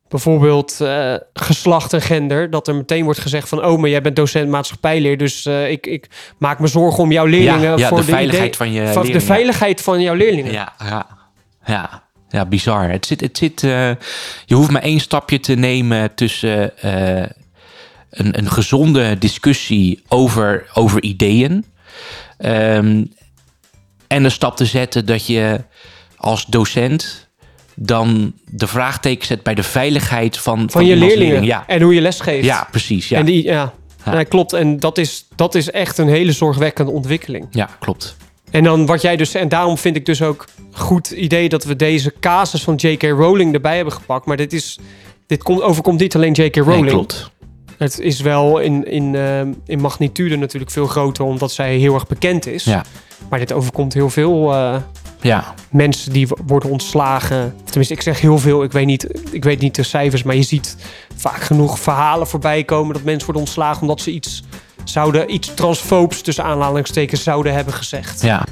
bijvoorbeeld 0.09 0.81
eh, 0.81 1.13
geslacht 1.33 1.93
en 1.93 2.01
gender, 2.01 2.49
dat 2.49 2.67
er 2.67 2.75
meteen 2.75 3.03
wordt 3.03 3.19
gezegd 3.19 3.49
van, 3.49 3.65
oh, 3.65 3.79
maar 3.79 3.89
jij 3.89 4.01
bent 4.01 4.15
docent 4.15 4.49
maatschappijleer, 4.49 5.17
dus 5.17 5.45
ik, 5.45 5.87
ik 5.87 6.07
maak 6.37 6.59
me 6.59 6.67
zorgen 6.67 7.03
om 7.03 7.11
jouw 7.11 7.25
leerlingen. 7.25 7.69
ja, 7.69 7.77
ja 7.77 7.87
voor 7.87 7.97
de 7.97 8.03
veiligheid 8.03 8.55
van 8.55 8.71
je 8.71 8.79
van 8.79 8.87
leerlingen. 8.87 9.19
de 9.19 9.25
veiligheid 9.25 9.81
van 9.81 10.01
jouw 10.01 10.15
leerlingen. 10.15 10.51
Ja, 10.51 10.73
ja, 10.79 11.07
ja. 11.65 12.01
Ja, 12.29 12.45
bizar. 12.45 12.89
Het 12.89 13.05
zit, 13.05 13.21
het 13.21 13.37
zit, 13.37 13.61
je 14.45 14.55
hoeft 14.55 14.71
maar 14.71 14.81
één 14.81 14.99
stapje 14.99 15.39
te 15.39 15.53
nemen 15.53 16.15
tussen 16.15 16.71
een, 18.13 18.37
een 18.37 18.51
gezonde 18.51 19.17
discussie 19.17 20.01
over, 20.07 20.69
over 20.73 21.01
ideeën. 21.03 21.65
ehm, 22.37 23.03
en 24.07 24.23
een 24.23 24.31
stap 24.31 24.55
te 24.57 24.65
zetten 24.65 25.05
dat 25.05 25.25
je 25.27 25.63
als 26.17 26.45
docent 26.45 27.29
dan 27.75 28.33
de 28.45 28.67
vraagteken 28.67 29.25
zet 29.27 29.43
bij 29.43 29.55
de 29.55 29.63
veiligheid 29.63 30.37
van, 30.37 30.69
Van 30.71 30.85
je 30.85 30.95
leerlingen 30.95 31.17
leerling. 31.25 31.45
Ja, 31.45 31.63
en 31.67 31.81
hoe 31.81 31.93
je 31.93 32.01
lesgeeft. 32.01 32.45
ja 32.45 32.67
precies. 32.71 33.09
Ja. 33.09 33.17
En 33.19 33.25
die, 33.25 33.43
ja. 33.43 33.73
Klopt. 34.29 34.53
En 34.53 34.79
dat 34.79 34.97
is, 34.97 35.25
dat 35.35 35.55
is 35.55 35.71
echt 35.71 35.97
een 35.97 36.07
hele 36.07 36.31
zorgwekkende 36.31 36.91
ontwikkeling. 36.91 37.47
ja, 37.51 37.69
klopt. 37.79 38.15
En 38.51 38.63
dan 38.63 38.85
wat 38.85 39.01
jij 39.01 39.15
dus, 39.15 39.33
en 39.33 39.49
daarom 39.49 39.77
vind 39.77 39.95
ik 39.95 40.05
dus 40.05 40.21
ook 40.21 40.45
goed 40.71 41.09
idee 41.11 41.49
dat 41.49 41.63
we 41.63 41.75
deze 41.75 42.13
casus 42.19 42.63
van 42.63 42.75
J.K. 42.75 43.03
Rowling 43.03 43.53
erbij 43.53 43.75
hebben 43.75 43.93
gepakt. 43.93 44.25
Maar 44.25 44.37
dit 44.37 44.53
is, 44.53 44.79
dit 45.27 45.43
komt, 45.43 45.61
overkomt 45.61 45.99
niet 45.99 46.15
alleen 46.15 46.31
J.K. 46.33 46.55
Rowling. 46.55 46.81
Nee, 46.81 46.91
klopt. 46.93 47.31
Het 47.77 47.99
is 47.99 48.21
wel 48.21 48.59
in, 48.59 48.91
in, 48.91 49.15
ehm, 49.15 49.51
in 49.65 49.79
magnitude 49.79 50.35
natuurlijk 50.35 50.71
veel 50.71 50.87
groter, 50.87 51.25
omdat 51.25 51.51
zij 51.51 51.75
heel 51.75 51.93
erg 51.93 52.07
bekend 52.07 52.45
is. 52.45 52.63
Ja, 52.63 52.83
Maar 53.29 53.39
dit 53.39 53.53
overkomt 53.53 53.93
heel 53.93 54.09
veel 54.09 54.53
eh, 54.53 54.75
ja, 55.21 55.53
mensen 55.71 56.13
die 56.13 56.27
worden 56.45 56.69
ontslagen. 56.69 57.55
Tenminste, 57.65 57.93
ik 57.93 58.01
zeg 58.01 58.21
heel 58.21 58.37
veel, 58.37 58.63
ik 58.63 58.71
weet, 58.71 58.85
niet, 58.85 59.07
ik 59.31 59.43
weet 59.43 59.59
niet 59.59 59.75
de 59.75 59.83
cijfers, 59.83 60.23
maar 60.23 60.35
je 60.35 60.43
ziet 60.43 60.75
vaak 61.15 61.41
genoeg 61.41 61.79
verhalen 61.79 62.27
voorbij 62.27 62.63
komen 62.63 62.93
dat 62.93 63.03
mensen 63.03 63.25
worden 63.25 63.43
ontslagen 63.43 63.81
omdat 63.81 64.01
ze 64.01 64.11
iets 64.11 64.43
zouden, 64.83 65.33
iets 65.33 65.53
transfoobs 65.53 66.21
tussen 66.21 66.43
aanhalingstekens 66.43 67.23
zouden 67.23 67.53
hebben 67.53 67.73
gezegd. 67.73 68.21
ja. 68.21 68.45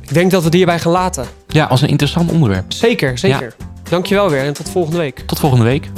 Ik 0.00 0.18
denk 0.18 0.30
dat 0.30 0.40
we 0.40 0.46
het 0.46 0.56
hierbij 0.56 0.78
gaan 0.78 0.92
laten. 0.92 1.26
Ja, 1.48 1.64
als 1.64 1.80
een 1.80 1.88
interessant 1.88 2.30
onderwerp. 2.30 2.72
Zeker, 2.72 3.18
zeker. 3.18 3.54
Dankjewel 3.88 4.30
weer 4.30 4.44
en 4.44 4.52
tot 4.52 4.68
volgende 4.68 4.98
week. 4.98 5.22
Tot 5.26 5.38
volgende 5.38 5.64
week. 5.64 5.90